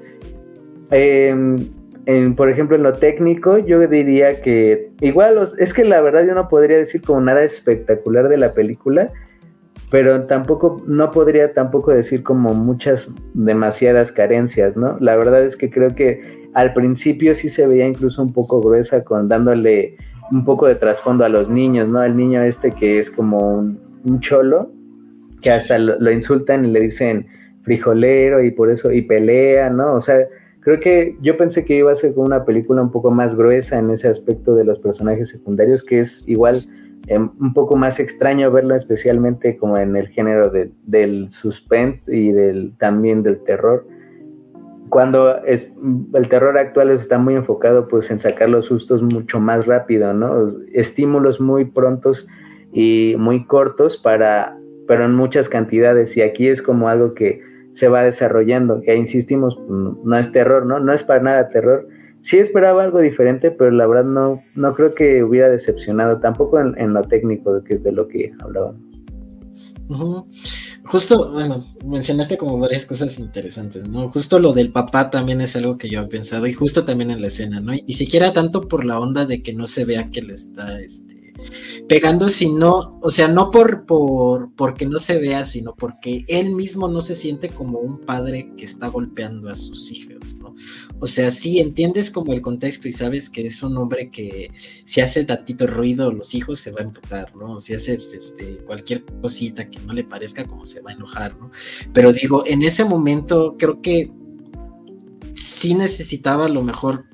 [2.37, 6.47] Por ejemplo, en lo técnico, yo diría que igual, es que la verdad yo no
[6.47, 9.11] podría decir como nada espectacular de la película,
[9.91, 14.97] pero tampoco, no podría tampoco decir como muchas, demasiadas carencias, ¿no?
[15.01, 19.03] La verdad es que creo que al principio sí se veía incluso un poco gruesa
[19.03, 19.97] con dándole
[20.31, 22.01] un poco de trasfondo a los niños, ¿no?
[22.03, 24.71] El niño este que es como un cholo,
[25.41, 27.27] que hasta lo, insultan y le dicen
[27.63, 29.93] frijolero y por eso, y pelea, ¿no?
[29.93, 30.19] O sea,
[30.67, 33.79] creo que yo pensé que iba a ser como una película un poco más gruesa
[33.79, 36.59] en ese aspecto de los personajes secundarios, que es igual
[37.07, 42.73] em, un poco más extraño verlo especialmente como en el género del suspense y del,
[42.79, 43.87] también del terror.
[44.89, 45.65] Cuando es,
[46.13, 50.53] el terror actual está muy enfocado pues en sacar los sustos mucho más rápido, ¿no?
[50.73, 52.27] Estímulos muy prontos
[52.73, 57.46] y muy cortos para pero en muchas cantidades y aquí es como algo que
[57.77, 60.79] se va desarrollando, que insistimos, no es terror, ¿no?
[60.79, 61.87] No es para nada terror.
[62.23, 66.93] Sí esperaba algo diferente, pero la verdad no, no creo que hubiera decepcionado, tampoco en,
[66.93, 68.81] lo técnico, que es de lo que hablábamos.
[70.85, 74.09] Justo, bueno, mencionaste como varias cosas interesantes, ¿no?
[74.09, 77.21] Justo lo del papá también es algo que yo he pensado y justo también en
[77.21, 77.73] la escena, ¿no?
[77.73, 81.16] Y siquiera tanto por la onda de que no se vea que le está, este,
[81.87, 86.87] pegando, sino, o sea, no por, por porque no se vea, sino porque él mismo
[86.87, 90.55] no se siente como un padre que está golpeando a sus hijos, ¿no?
[90.99, 94.51] O sea, sí entiendes como el contexto y sabes que es un hombre que
[94.83, 97.59] si hace tantito ruido los hijos se va a empujar, ¿no?
[97.59, 101.51] Si hace este, cualquier cosita que no le parezca como se va a enojar, ¿no?
[101.93, 104.11] Pero digo, en ese momento creo que
[105.35, 107.05] sí necesitaba a lo mejor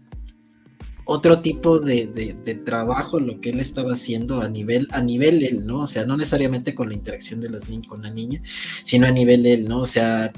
[1.05, 5.65] otro tipo de, de, trabajo lo que él estaba haciendo a nivel, a nivel él,
[5.65, 5.81] ¿no?
[5.81, 8.41] O sea, no necesariamente con la interacción de las con la niña,
[8.83, 9.81] sino a nivel él, ¿no?
[9.81, 10.31] O sea,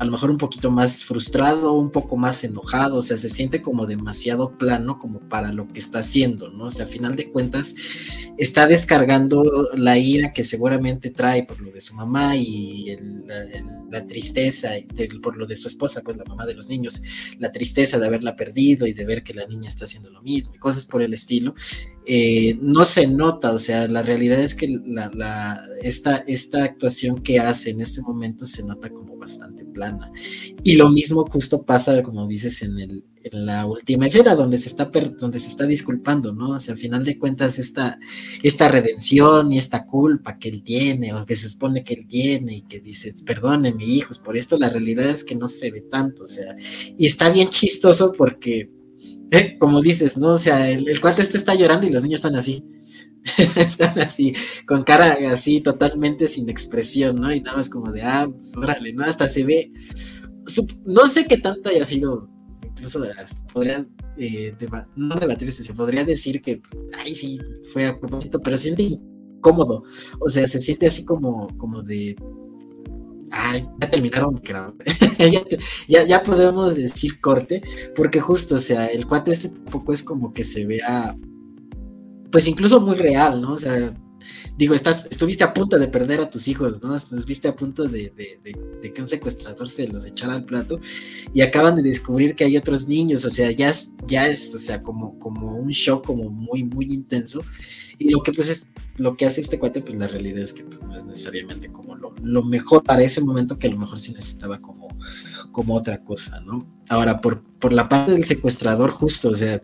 [0.00, 3.60] a lo mejor un poquito más frustrado, un poco más enojado, o sea, se siente
[3.60, 6.64] como demasiado plano como para lo que está haciendo, ¿no?
[6.64, 7.74] O sea, a final de cuentas
[8.38, 12.96] está descargando la ira que seguramente trae por lo de su mamá y
[13.90, 14.70] la, tristeza
[15.22, 17.02] por lo de su esposa, pues la mamá de los niños,
[17.38, 20.54] la tristeza de haberla perdido y de ver que la niña está haciendo lo mismo
[20.54, 21.54] y cosas por el estilo.
[22.12, 24.66] Eh, no se nota, o sea, la realidad es que
[25.80, 30.10] esta, esta actuación que hace en ese momento se nota como bastante plana.
[30.64, 34.70] Y lo mismo justo pasa, como dices, en, el, en la última escena, donde se
[34.70, 36.50] está, donde se está disculpando, ¿no?
[36.50, 37.96] O sea, al final de cuentas, esta,
[38.42, 42.56] esta redención y esta culpa que él tiene, o que se supone que él tiene,
[42.56, 46.24] y que dice, perdóneme, hijos, por esto la realidad es que no se ve tanto,
[46.24, 46.56] o sea,
[46.98, 48.79] y está bien chistoso porque
[49.58, 50.32] como dices, ¿no?
[50.34, 52.64] O sea, el, el cuate este está llorando y los niños están así.
[53.56, 54.32] están así,
[54.66, 57.32] con cara así totalmente sin expresión, ¿no?
[57.32, 59.04] Y nada más como de, ah, pues órale, ¿no?
[59.04, 59.72] Hasta se ve.
[60.84, 62.28] No sé qué tanto haya sido,
[62.64, 63.02] incluso
[63.52, 64.56] podría, eh,
[64.96, 66.60] no debatirse, se podría decir que,
[66.98, 67.38] ay, sí,
[67.72, 69.84] fue a propósito, pero siente incómodo.
[70.20, 72.16] O sea, se siente así como, como de,
[73.32, 74.40] Ay, ya terminaron
[75.88, 77.62] ya, ya, podemos decir corte,
[77.94, 81.16] porque justo, o sea, el cuate este tampoco es como que se vea,
[82.32, 83.52] pues incluso muy real, ¿no?
[83.52, 83.94] O sea,
[84.56, 86.96] digo, estás, estuviste a punto de perder a tus hijos, ¿no?
[86.96, 88.12] Estuviste a punto de,
[88.82, 90.80] que un secuestrador se los echara al plato
[91.32, 94.58] y acaban de descubrir que hay otros niños, o sea, ya es, ya es, o
[94.58, 97.42] sea, como, como un shock como muy, muy intenso.
[98.00, 100.64] Y lo que pues es, lo que hace este cuate, pues la realidad es que
[100.64, 104.00] pues, no es necesariamente como lo, lo, mejor para ese momento, que a lo mejor
[104.00, 104.88] sí necesitaba como,
[105.52, 106.66] como otra cosa, ¿no?
[106.88, 109.62] Ahora, por, por la parte del secuestrador, justo, o sea,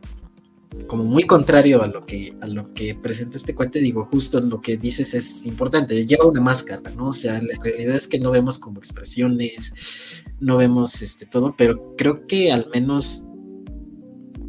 [0.87, 4.61] como muy contrario a lo que a lo que presenta este cuate, digo, justo lo
[4.61, 7.09] que dices es importante, lleva una máscara, ¿no?
[7.09, 9.72] O sea, la realidad es que no vemos como expresiones,
[10.40, 13.25] no vemos este todo, pero creo que al menos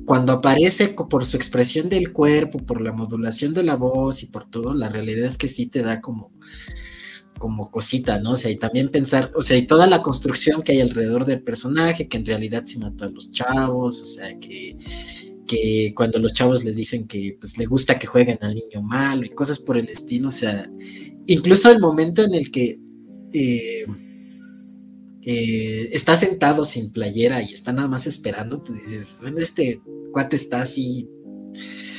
[0.08, 4.50] cuando aparece por su expresión del cuerpo, por la modulación de la voz y por
[4.50, 6.32] todo, la realidad es que sí te da como
[7.38, 8.32] como cosita, ¿no?
[8.32, 11.44] O sea, y también pensar, o sea, y toda la construcción que hay alrededor del
[11.44, 14.78] personaje, que en realidad se mató a los chavos, o sea, que,
[15.46, 19.26] que cuando los chavos les dicen que pues le gusta que jueguen al niño malo
[19.26, 20.72] y cosas por el estilo, o sea,
[21.28, 22.80] incluso el momento en el que
[23.34, 23.86] eh,
[25.30, 29.82] eh, está sentado sin playera y está nada más esperando, tú dices, bueno, este
[30.14, 31.06] cuate está así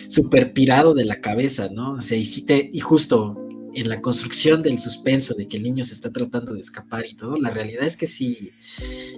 [0.09, 1.93] súper pirado de la cabeza, ¿no?
[1.93, 3.37] O sea, y, si te, y justo
[3.75, 7.17] en la construcción del suspenso de que el niño se está tratando de escapar y
[7.17, 8.51] todo, la realidad es que sí,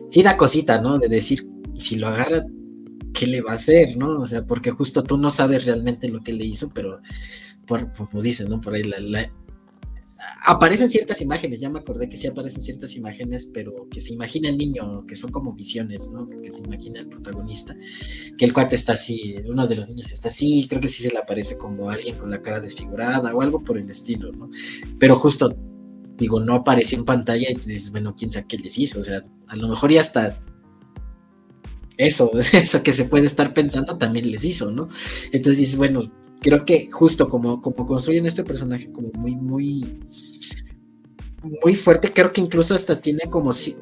[0.08, 0.98] sí da cosita, ¿no?
[0.98, 2.44] De decir, si lo agarra,
[3.14, 4.20] ¿qué le va a hacer, no?
[4.20, 7.00] O sea, porque justo tú no sabes realmente lo que le hizo, pero
[7.64, 8.60] por, como dicen, ¿no?
[8.60, 9.30] Por ahí la,
[10.44, 14.48] aparecen ciertas imágenes, ya me acordé que sí aparecen ciertas imágenes, pero que se imagina
[14.48, 16.28] el niño, que son como visiones, ¿no?
[16.28, 17.76] Que se imagina el protagonista,
[18.36, 21.10] que el cuate está así, uno de los niños está así, creo que sí se
[21.10, 24.50] le aparece como alguien con la cara desfigurada o algo por el estilo, ¿no?
[24.98, 25.54] Pero justo,
[26.16, 29.04] digo, no apareció en pantalla y tú dices, bueno, quién sabe qué les hizo, o
[29.04, 30.38] sea, a lo mejor ya hasta
[31.96, 34.88] eso, eso que se puede estar pensando también les hizo, ¿no?
[35.32, 36.00] Entonces dices, bueno,
[36.40, 39.84] creo que justo como, como construyen este personaje como muy, muy,
[41.62, 43.76] muy fuerte, creo que incluso hasta tiene como si,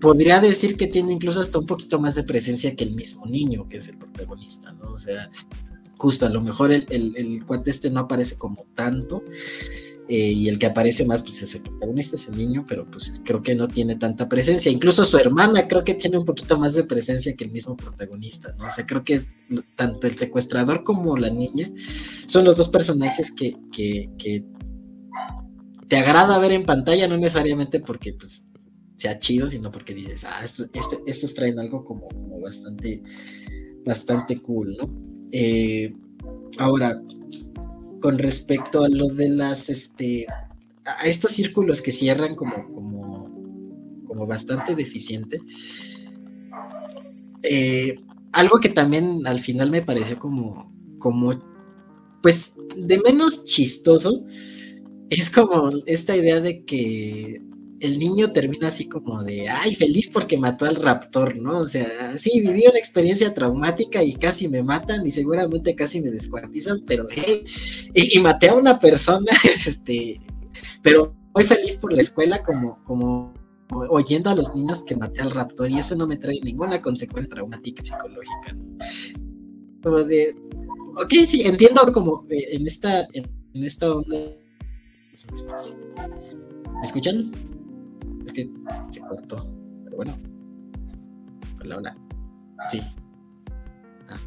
[0.00, 3.68] podría decir que tiene incluso hasta un poquito más de presencia que el mismo niño,
[3.68, 4.92] que es el protagonista, ¿no?
[4.92, 5.30] O sea,
[5.96, 9.22] justo a lo mejor el, el, el cuate este no aparece como tanto,
[10.10, 13.20] eh, y el que aparece más pues es el protagonista, es el niño, pero pues
[13.26, 14.72] creo que no tiene tanta presencia.
[14.72, 18.54] Incluso su hermana creo que tiene un poquito más de presencia que el mismo protagonista,
[18.58, 18.66] ¿no?
[18.66, 19.26] O sea, creo que
[19.76, 21.70] tanto el secuestrador como la niña
[22.26, 24.44] son los dos personajes que, que,
[25.88, 28.48] te agrada ver en pantalla, no necesariamente porque pues
[28.96, 33.02] sea chido, sino porque dices, ah, este, estos traen algo como, como bastante,
[33.84, 34.90] bastante cool, ¿no?
[35.32, 35.94] Eh,
[36.58, 37.00] ahora,
[38.00, 40.26] con respecto a lo de las, este,
[40.84, 45.40] a estos círculos que cierran como, como, como bastante deficiente.
[47.42, 47.96] Eh,
[48.32, 51.42] algo que también al final me pareció como, como,
[52.22, 54.24] pues, de menos chistoso,
[55.10, 57.40] es como esta idea de que
[57.80, 61.60] el niño termina así como de, ay, feliz porque mató al raptor, ¿no?
[61.60, 61.86] O sea,
[62.18, 67.06] sí, viví una experiencia traumática y casi me matan y seguramente casi me descuartizan, pero,
[67.10, 67.44] hey,
[67.94, 70.20] y, maté a una persona, este,
[70.82, 73.32] pero muy feliz por la escuela como, como
[73.90, 77.34] oyendo a los niños que maté al raptor y eso no me trae ninguna consecuencia
[77.34, 78.56] traumática psicológica.
[79.82, 80.34] Como de,
[80.96, 84.16] ok, sí, entiendo como en esta, en, esta onda.
[86.80, 87.32] ¿Me escuchan?
[88.32, 88.50] Que
[88.90, 89.46] se cortó.
[89.84, 90.16] Pero bueno.
[91.60, 91.96] Hola, hola.
[92.70, 92.80] Sí.
[94.08, 94.18] Ah.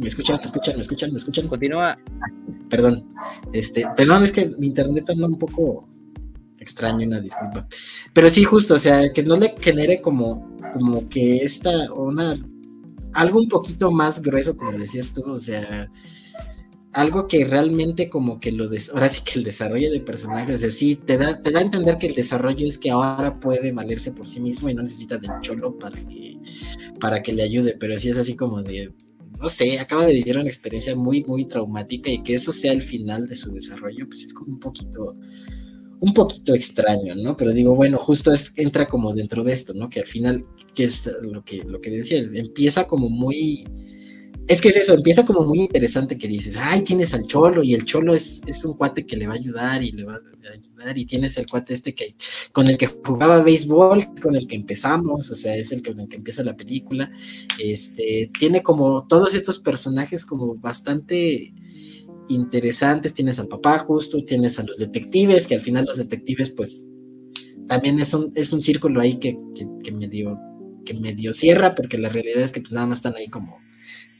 [0.00, 1.48] me escuchan, me escuchan, me escuchan, me escuchan.
[1.48, 1.96] Continúa.
[2.68, 3.08] Perdón.
[3.52, 5.88] Este, perdón, es que mi internet anda un poco
[6.58, 7.66] extraño, una disculpa.
[8.12, 12.36] Pero sí, justo, o sea, que no le genere como, como que esta, una,
[13.12, 15.90] algo un poquito más grueso, como decías tú, o sea,
[16.96, 20.78] algo que realmente como que lo des ahora sí que el desarrollo de personajes, es
[20.78, 24.12] sí, te da, te da a entender que el desarrollo es que ahora puede valerse
[24.12, 26.38] por sí mismo y no necesita del cholo para que,
[26.98, 28.94] para que le ayude, pero sí es así como de,
[29.38, 32.80] no sé, acaba de vivir una experiencia muy, muy traumática y que eso sea el
[32.80, 35.18] final de su desarrollo, pues es como un poquito,
[36.00, 37.36] un poquito extraño, ¿no?
[37.36, 39.90] Pero digo, bueno, justo es, entra como dentro de esto, ¿no?
[39.90, 43.66] Que al final, que es lo que, lo que decía, empieza como muy
[44.48, 47.74] es que es eso, empieza como muy interesante que dices, ay, tienes al cholo y
[47.74, 50.52] el cholo es, es, un cuate que le va a ayudar y le va a
[50.52, 52.14] ayudar y tienes el cuate este que
[52.52, 56.08] con el que jugaba béisbol, con el que empezamos, o sea, es el con el
[56.08, 57.10] que empieza la película,
[57.58, 61.52] este, tiene como todos estos personajes como bastante
[62.28, 66.86] interesantes, tienes al papá justo, tienes a los detectives, que al final los detectives pues
[67.66, 70.38] también es un, es un círculo ahí que, que, que medio
[70.84, 73.58] que medio cierra, porque la realidad es que pues nada más están ahí como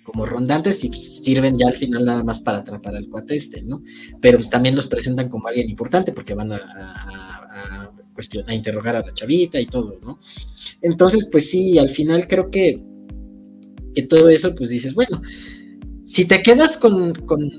[0.06, 3.82] como rondantes y sirven ya al final nada más para atrapar al cuate este, ¿no?
[4.20, 7.92] Pero pues también los presentan como alguien importante porque van a, a,
[8.46, 10.20] a interrogar a la chavita y todo, ¿no?
[10.80, 12.82] Entonces, pues sí, al final creo que,
[13.94, 15.20] que todo eso, pues dices, bueno,
[16.04, 17.50] si te quedas con, con,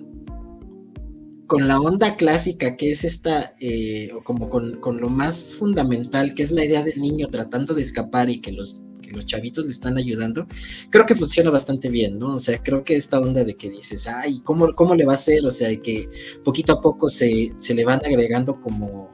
[1.48, 6.34] con la onda clásica que es esta, eh, o como con, con, lo más fundamental,
[6.34, 9.72] que es la idea del niño tratando de escapar y que los los chavitos le
[9.72, 10.48] están ayudando,
[10.90, 12.36] creo que funciona bastante bien, ¿no?
[12.36, 15.16] O sea, creo que esta onda de que dices, ay, ¿cómo, cómo le va a
[15.16, 15.46] hacer?
[15.46, 16.10] O sea, que
[16.44, 19.10] poquito a poco se, se le van agregando como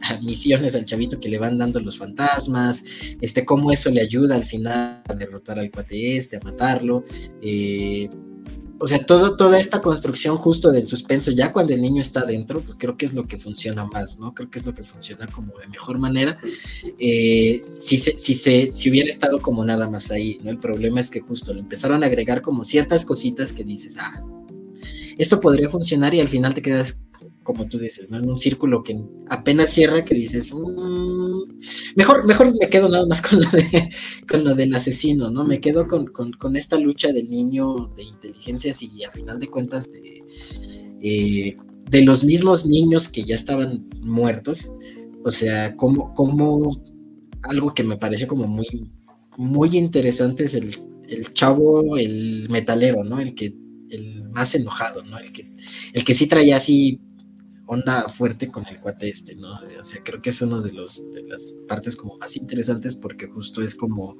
[0.22, 2.82] misiones al chavito que le van dando los fantasmas,
[3.20, 7.04] este, cómo eso le ayuda al final a derrotar al cuate este, a matarlo.
[7.42, 8.08] Eh,
[8.82, 12.60] o sea, todo, toda esta construcción justo del suspenso, ya cuando el niño está dentro,
[12.60, 14.32] pues creo que es lo que funciona más, ¿no?
[14.32, 16.38] Creo que es lo que funciona como de mejor manera.
[16.98, 20.50] Eh, si, se, si, se, si hubiera estado como nada más ahí, ¿no?
[20.50, 24.24] El problema es que justo le empezaron a agregar como ciertas cositas que dices, ah,
[25.18, 26.98] esto podría funcionar y al final te quedas
[27.42, 28.18] como tú dices, ¿no?
[28.18, 31.29] En un círculo que apenas cierra, que dices, mm,
[31.96, 33.90] mejor, mejor me quedo nada más con lo, de,
[34.28, 35.44] con lo del asesino, ¿no?
[35.44, 40.24] Me quedo con, esta lucha del niño de inteligencias y a final de cuentas de,
[41.02, 41.56] eh,
[41.90, 44.72] de los mismos niños que ya estaban muertos,
[45.24, 46.82] o sea, como, como
[47.42, 48.66] algo que me pareció como muy,
[49.36, 50.74] muy interesante es el,
[51.08, 53.20] el chavo, el metalero, ¿no?
[53.20, 53.54] El que
[53.90, 55.18] el más enojado, ¿no?
[55.18, 55.50] El que,
[55.92, 57.00] el que sí traía así
[57.70, 59.54] onda fuerte con el cuate este, ¿no?
[59.54, 63.28] O sea, creo que es uno de los de las partes como más interesantes porque
[63.28, 64.16] justo es como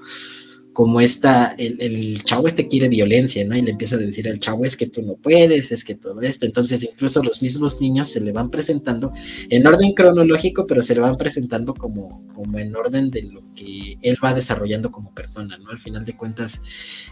[0.72, 3.56] como esta, el, chavo este quiere violencia, ¿no?
[3.56, 6.20] Y le empieza a decir al chavo es que tú no puedes, es que todo
[6.20, 6.46] esto.
[6.46, 9.12] Entonces incluso los mismos niños se le van presentando
[9.48, 13.98] en orden cronológico, pero se le van presentando como, como en orden de lo que
[14.00, 15.70] él va desarrollando como persona, ¿no?
[15.70, 16.62] Al final de cuentas,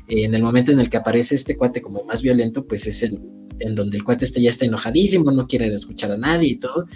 [0.07, 3.18] en el momento en el que aparece este cuate como más violento, pues es el
[3.61, 6.87] en donde el cuate este ya está enojadísimo, no quiere escuchar a nadie y todo.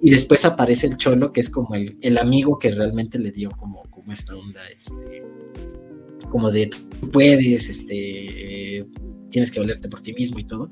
[0.00, 3.82] Y después aparece el cholo, que es como el, amigo que realmente le dio como,
[3.90, 5.24] como esta onda, este,
[6.30, 8.86] como de tú puedes, este,
[9.30, 10.70] tienes que valerte por ti mismo y todo.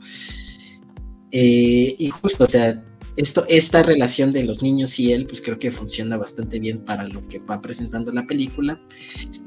[1.32, 2.82] Eh, y justo, o sea,
[3.16, 7.08] esto, esta relación de los niños y él, pues creo que funciona bastante bien para
[7.08, 8.80] lo que va presentando la película.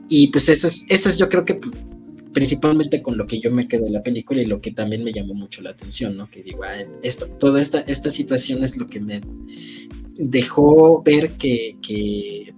[0.09, 1.73] Y pues eso es, eso es yo creo que pues,
[2.39, 5.11] principalmente con lo que yo me quedo de la película y lo que también me
[5.11, 6.29] llamó mucho la atención, ¿no?
[6.29, 6.71] Que digo, ah,
[7.03, 9.19] esto, toda esta, esta situación es lo que me
[10.15, 12.55] dejó ver que, que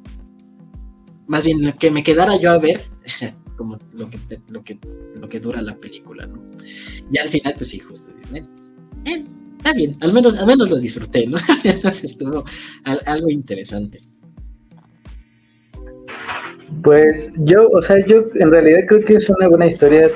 [1.25, 2.79] más bien que me quedara yo a ver
[3.57, 4.19] como lo que,
[4.49, 4.77] lo que,
[5.19, 6.39] lo que dura la película, ¿no?
[7.11, 8.45] Y al final, pues sí, justo, eh,
[9.05, 9.23] eh,
[9.57, 11.39] está bien, al menos, al menos lo disfruté, ¿no?
[11.83, 12.45] Estuvo
[12.83, 13.99] algo interesante.
[16.83, 20.09] Pues yo, o sea, yo en realidad creo que es una buena historia,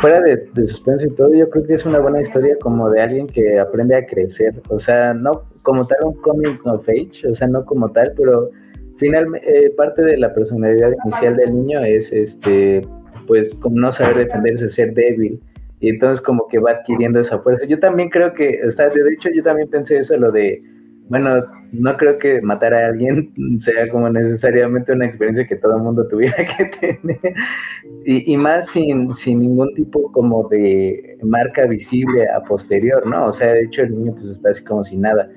[0.00, 3.26] fuera de, suspenso y todo, yo creo que es una buena historia como de alguien
[3.28, 7.46] que aprende a crecer, o sea, no como tal un comic of age, o sea,
[7.46, 8.50] no como tal, pero
[8.96, 12.80] finalmente eh, parte de la personalidad inicial del niño es, este,
[13.26, 15.40] pues, como no saber defenderse, ser débil,
[15.78, 17.64] y entonces como que va adquiriendo esa fuerza.
[17.66, 20.60] Yo también creo que, o sea, de hecho yo también pensé eso, lo de
[21.08, 21.42] bueno,
[21.72, 26.06] no creo que matar a alguien sea como necesariamente una experiencia que todo el mundo
[26.08, 27.34] tuviera que tener.
[28.04, 33.26] Y, más sin, sin ningún tipo como de marca visible a posterior, ¿no?
[33.26, 35.28] O sea, de hecho el niño pues está así como sin nada.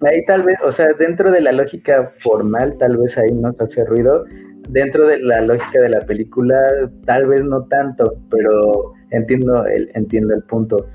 [0.00, 3.64] Ahí tal vez, o sea, dentro de la lógica formal, tal vez ahí no se
[3.64, 4.24] hace ruido.
[4.68, 6.56] Dentro de la lógica de la película,
[7.04, 10.86] tal vez no tanto, pero entiendo el, entiendo el punto.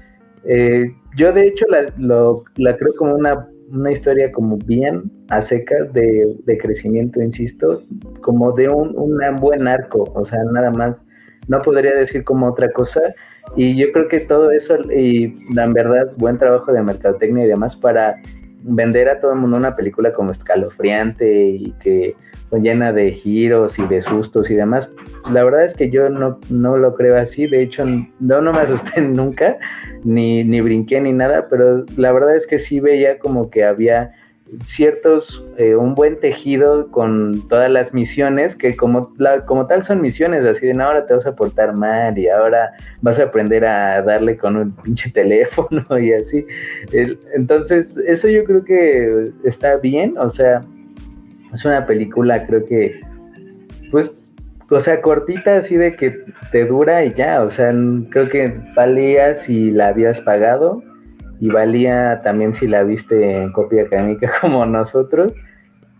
[0.43, 5.41] Eh, yo de hecho la, lo, la creo como una una historia como bien a
[5.41, 7.83] secas de, crecimiento, insisto,
[8.21, 10.95] como de un, un, buen arco, o sea, nada más,
[11.47, 13.01] no podría decir como otra cosa,
[13.55, 17.75] y yo creo que todo eso, y en verdad, buen trabajo de mercadotecnia y demás
[17.75, 18.15] para
[18.61, 22.15] vender a todo el mundo una película como escalofriante y que
[22.57, 24.89] llena de giros y de sustos y demás.
[25.31, 27.85] La verdad es que yo no, no lo creo así, de hecho
[28.19, 29.57] no, no me asusté nunca,
[30.03, 34.11] ni, ni brinqué ni nada, pero la verdad es que sí veía como que había
[34.63, 40.01] ciertos, eh, un buen tejido con todas las misiones, que como, la, como tal son
[40.01, 42.71] misiones, así de ahora te vas a portar mal y ahora
[43.01, 46.45] vas a aprender a darle con un pinche teléfono y así.
[47.33, 50.61] entonces, eso yo creo que está bien, o sea,
[51.53, 52.99] es una película, creo que,
[53.91, 54.11] pues,
[54.71, 56.15] o sea, cortita así de que
[56.51, 57.73] te dura y ya, o sea,
[58.11, 60.83] creo que valía si la habías pagado
[61.39, 65.33] y valía también si la viste en copia académica como nosotros.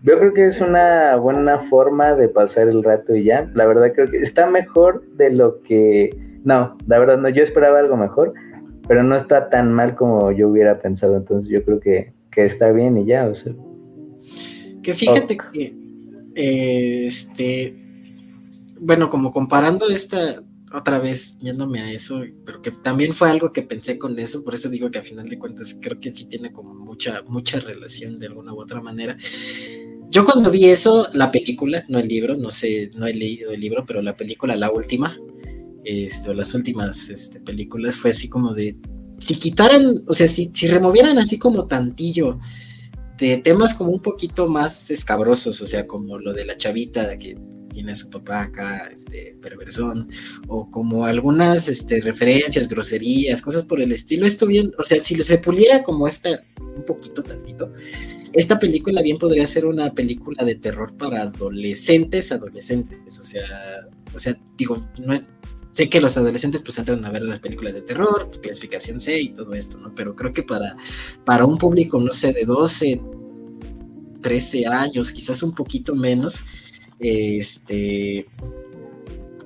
[0.02, 3.50] Yo creo que es una buena forma de pasar el rato y ya.
[3.54, 6.10] La verdad creo que está mejor de lo que...
[6.42, 8.32] No, la verdad no, yo esperaba algo mejor,
[8.88, 11.16] pero no está tan mal como yo hubiera pensado.
[11.16, 13.52] Entonces yo creo que, que está bien y ya, o sea.
[14.82, 15.74] Que fíjate que,
[16.34, 17.74] este,
[18.80, 20.42] bueno, como comparando esta,
[20.72, 24.54] otra vez yéndome a eso, pero que también fue algo que pensé con eso, por
[24.54, 28.18] eso digo que a final de cuentas creo que sí tiene como mucha, mucha relación
[28.18, 29.16] de alguna u otra manera.
[30.10, 33.60] Yo cuando vi eso, la película, no el libro, no sé, no he leído el
[33.60, 35.16] libro, pero la película, la última,
[35.84, 38.76] este, las últimas este, películas, fue así como de,
[39.18, 42.38] si quitaran, o sea, si, si removieran así como tantillo
[43.18, 47.36] de temas como un poquito más escabrosos, o sea, como lo de la chavita que
[47.72, 50.08] tiene a su papá acá, este, perversón,
[50.48, 55.16] o como algunas este, referencias, groserías, cosas por el estilo, esto bien, o sea, si
[55.16, 56.44] se puliera como esta,
[56.76, 57.72] un poquito tantito,
[58.32, 64.18] esta película bien podría ser una película de terror para adolescentes, adolescentes, o sea, o
[64.18, 65.22] sea, digo, no es,
[65.72, 69.28] sé que los adolescentes pues entran a ver las películas de terror, clasificación C y
[69.30, 69.94] todo esto, ¿no?
[69.94, 70.76] Pero creo que para,
[71.24, 73.00] para un público, no sé, de 12,
[74.20, 76.40] 13 años, quizás un poquito menos,
[77.00, 78.26] este,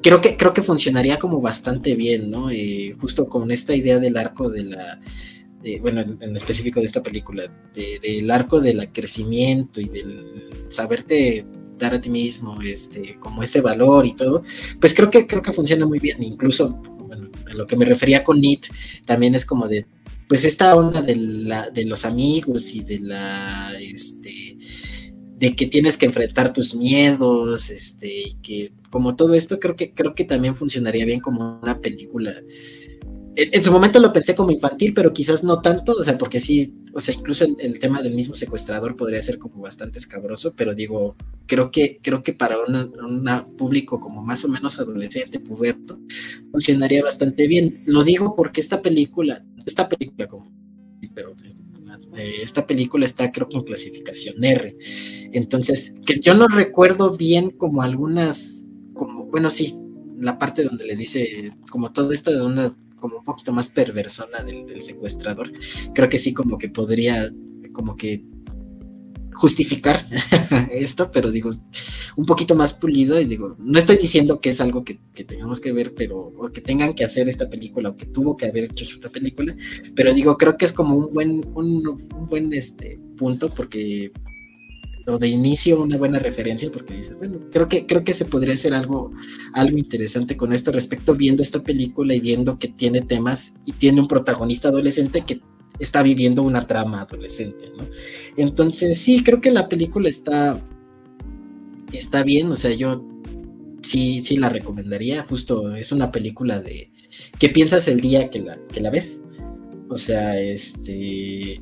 [0.03, 2.51] creo que, creo que funcionaría como bastante bien, ¿no?
[2.51, 5.01] Eh, justo con esta idea del arco de la,
[5.81, 7.45] bueno, en, específico de esta película,
[7.75, 11.47] del arco del crecimiento y del saberte
[11.79, 14.43] dar a ti mismo, este, como este valor y todo,
[14.81, 16.23] pues creo que, creo que funciona muy bien.
[16.23, 18.67] Incluso, bueno, a lo que me refería con Nit,
[19.05, 19.87] también es como de,
[20.29, 24.59] pues esta onda de, la, de los amigos y de la, este,
[25.45, 30.15] de que tienes que enfrentar tus miedos, este, que como todo esto creo que creo
[30.15, 32.35] que también funcionaría bien como una película.
[33.37, 36.73] En, su momento lo pensé como infantil, pero quizás no tanto, o sea, porque sí,
[36.95, 41.17] o sea, incluso el, tema del mismo secuestrador podría ser como bastante escabroso, pero digo,
[41.47, 45.99] creo que creo que para un público como más o menos adolescente, puberto,
[46.53, 47.83] funcionaría bastante bien.
[47.85, 50.51] Lo digo porque esta película, esta película como,
[52.17, 54.77] esta película está creo en clasificación R.
[55.33, 59.75] Entonces, que yo no recuerdo bien como algunas, como, bueno, sí,
[60.19, 64.43] la parte donde le dice, como todo esto de una, como un poquito más perversona
[64.43, 65.53] del secuestrador,
[65.95, 67.31] creo que sí como que podría,
[67.73, 68.25] como que
[69.35, 70.07] justificar
[70.71, 71.51] esto, pero digo,
[72.17, 75.73] un poquito más pulido y digo, no estoy diciendo que es algo que, tengamos que
[75.73, 78.85] ver, pero, o que tengan que hacer esta película, o que tuvo que haber hecho
[78.85, 79.55] esta película,
[79.95, 84.13] pero digo, creo que es como un buen, un, buen este punto, porque
[85.07, 88.55] o de inicio una buena referencia porque dices, bueno, creo que creo que se podría
[88.55, 89.13] hacer algo
[89.53, 94.01] algo interesante con esto respecto viendo esta película y viendo que tiene temas y tiene
[94.01, 95.43] un protagonista adolescente que
[95.79, 97.85] está viviendo una trama adolescente, ¿no?
[98.37, 100.61] Entonces, sí, creo que la película está,
[101.93, 103.05] está bien, o sea, yo
[103.83, 106.91] sí, sí la recomendaría, justo es una película de
[107.39, 109.21] ¿qué piensas el día que la, que la ves?
[109.89, 111.61] O sea, este,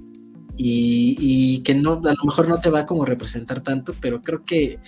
[0.57, 4.79] y, que no, a lo mejor no te va como representar tanto, pero creo que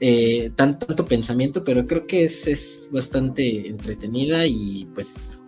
[0.00, 5.40] eh, tanto pensamiento, pero creo que es, es bastante entretenida y pues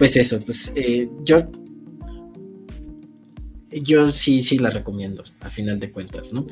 [0.00, 1.42] pues eso, pues eh, yo
[3.72, 6.46] yo sí, sí la recomiendo, a final de cuentas, ¿no?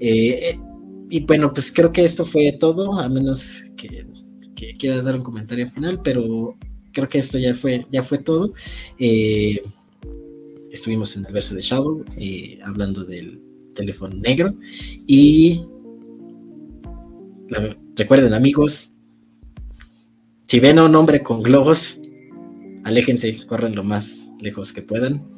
[0.00, 0.58] Eh,
[1.10, 4.06] y bueno, pues creo que esto fue todo, a menos que,
[4.78, 6.56] quieras dar un comentario final, pero
[6.92, 8.54] creo que esto ya fue, ya fue todo.
[8.98, 9.60] Eh,
[10.70, 13.40] estuvimos en el verso de Shadow, eh, hablando del
[13.74, 14.54] teléfono negro,
[15.06, 15.64] y
[17.96, 18.94] recuerden amigos,
[20.44, 22.00] si ven a un hombre con globos,
[22.84, 25.32] aléjense, corren lo más lejos que puedan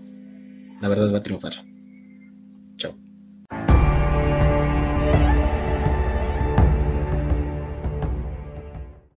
[0.81, 1.74] la verdad va a triunfar.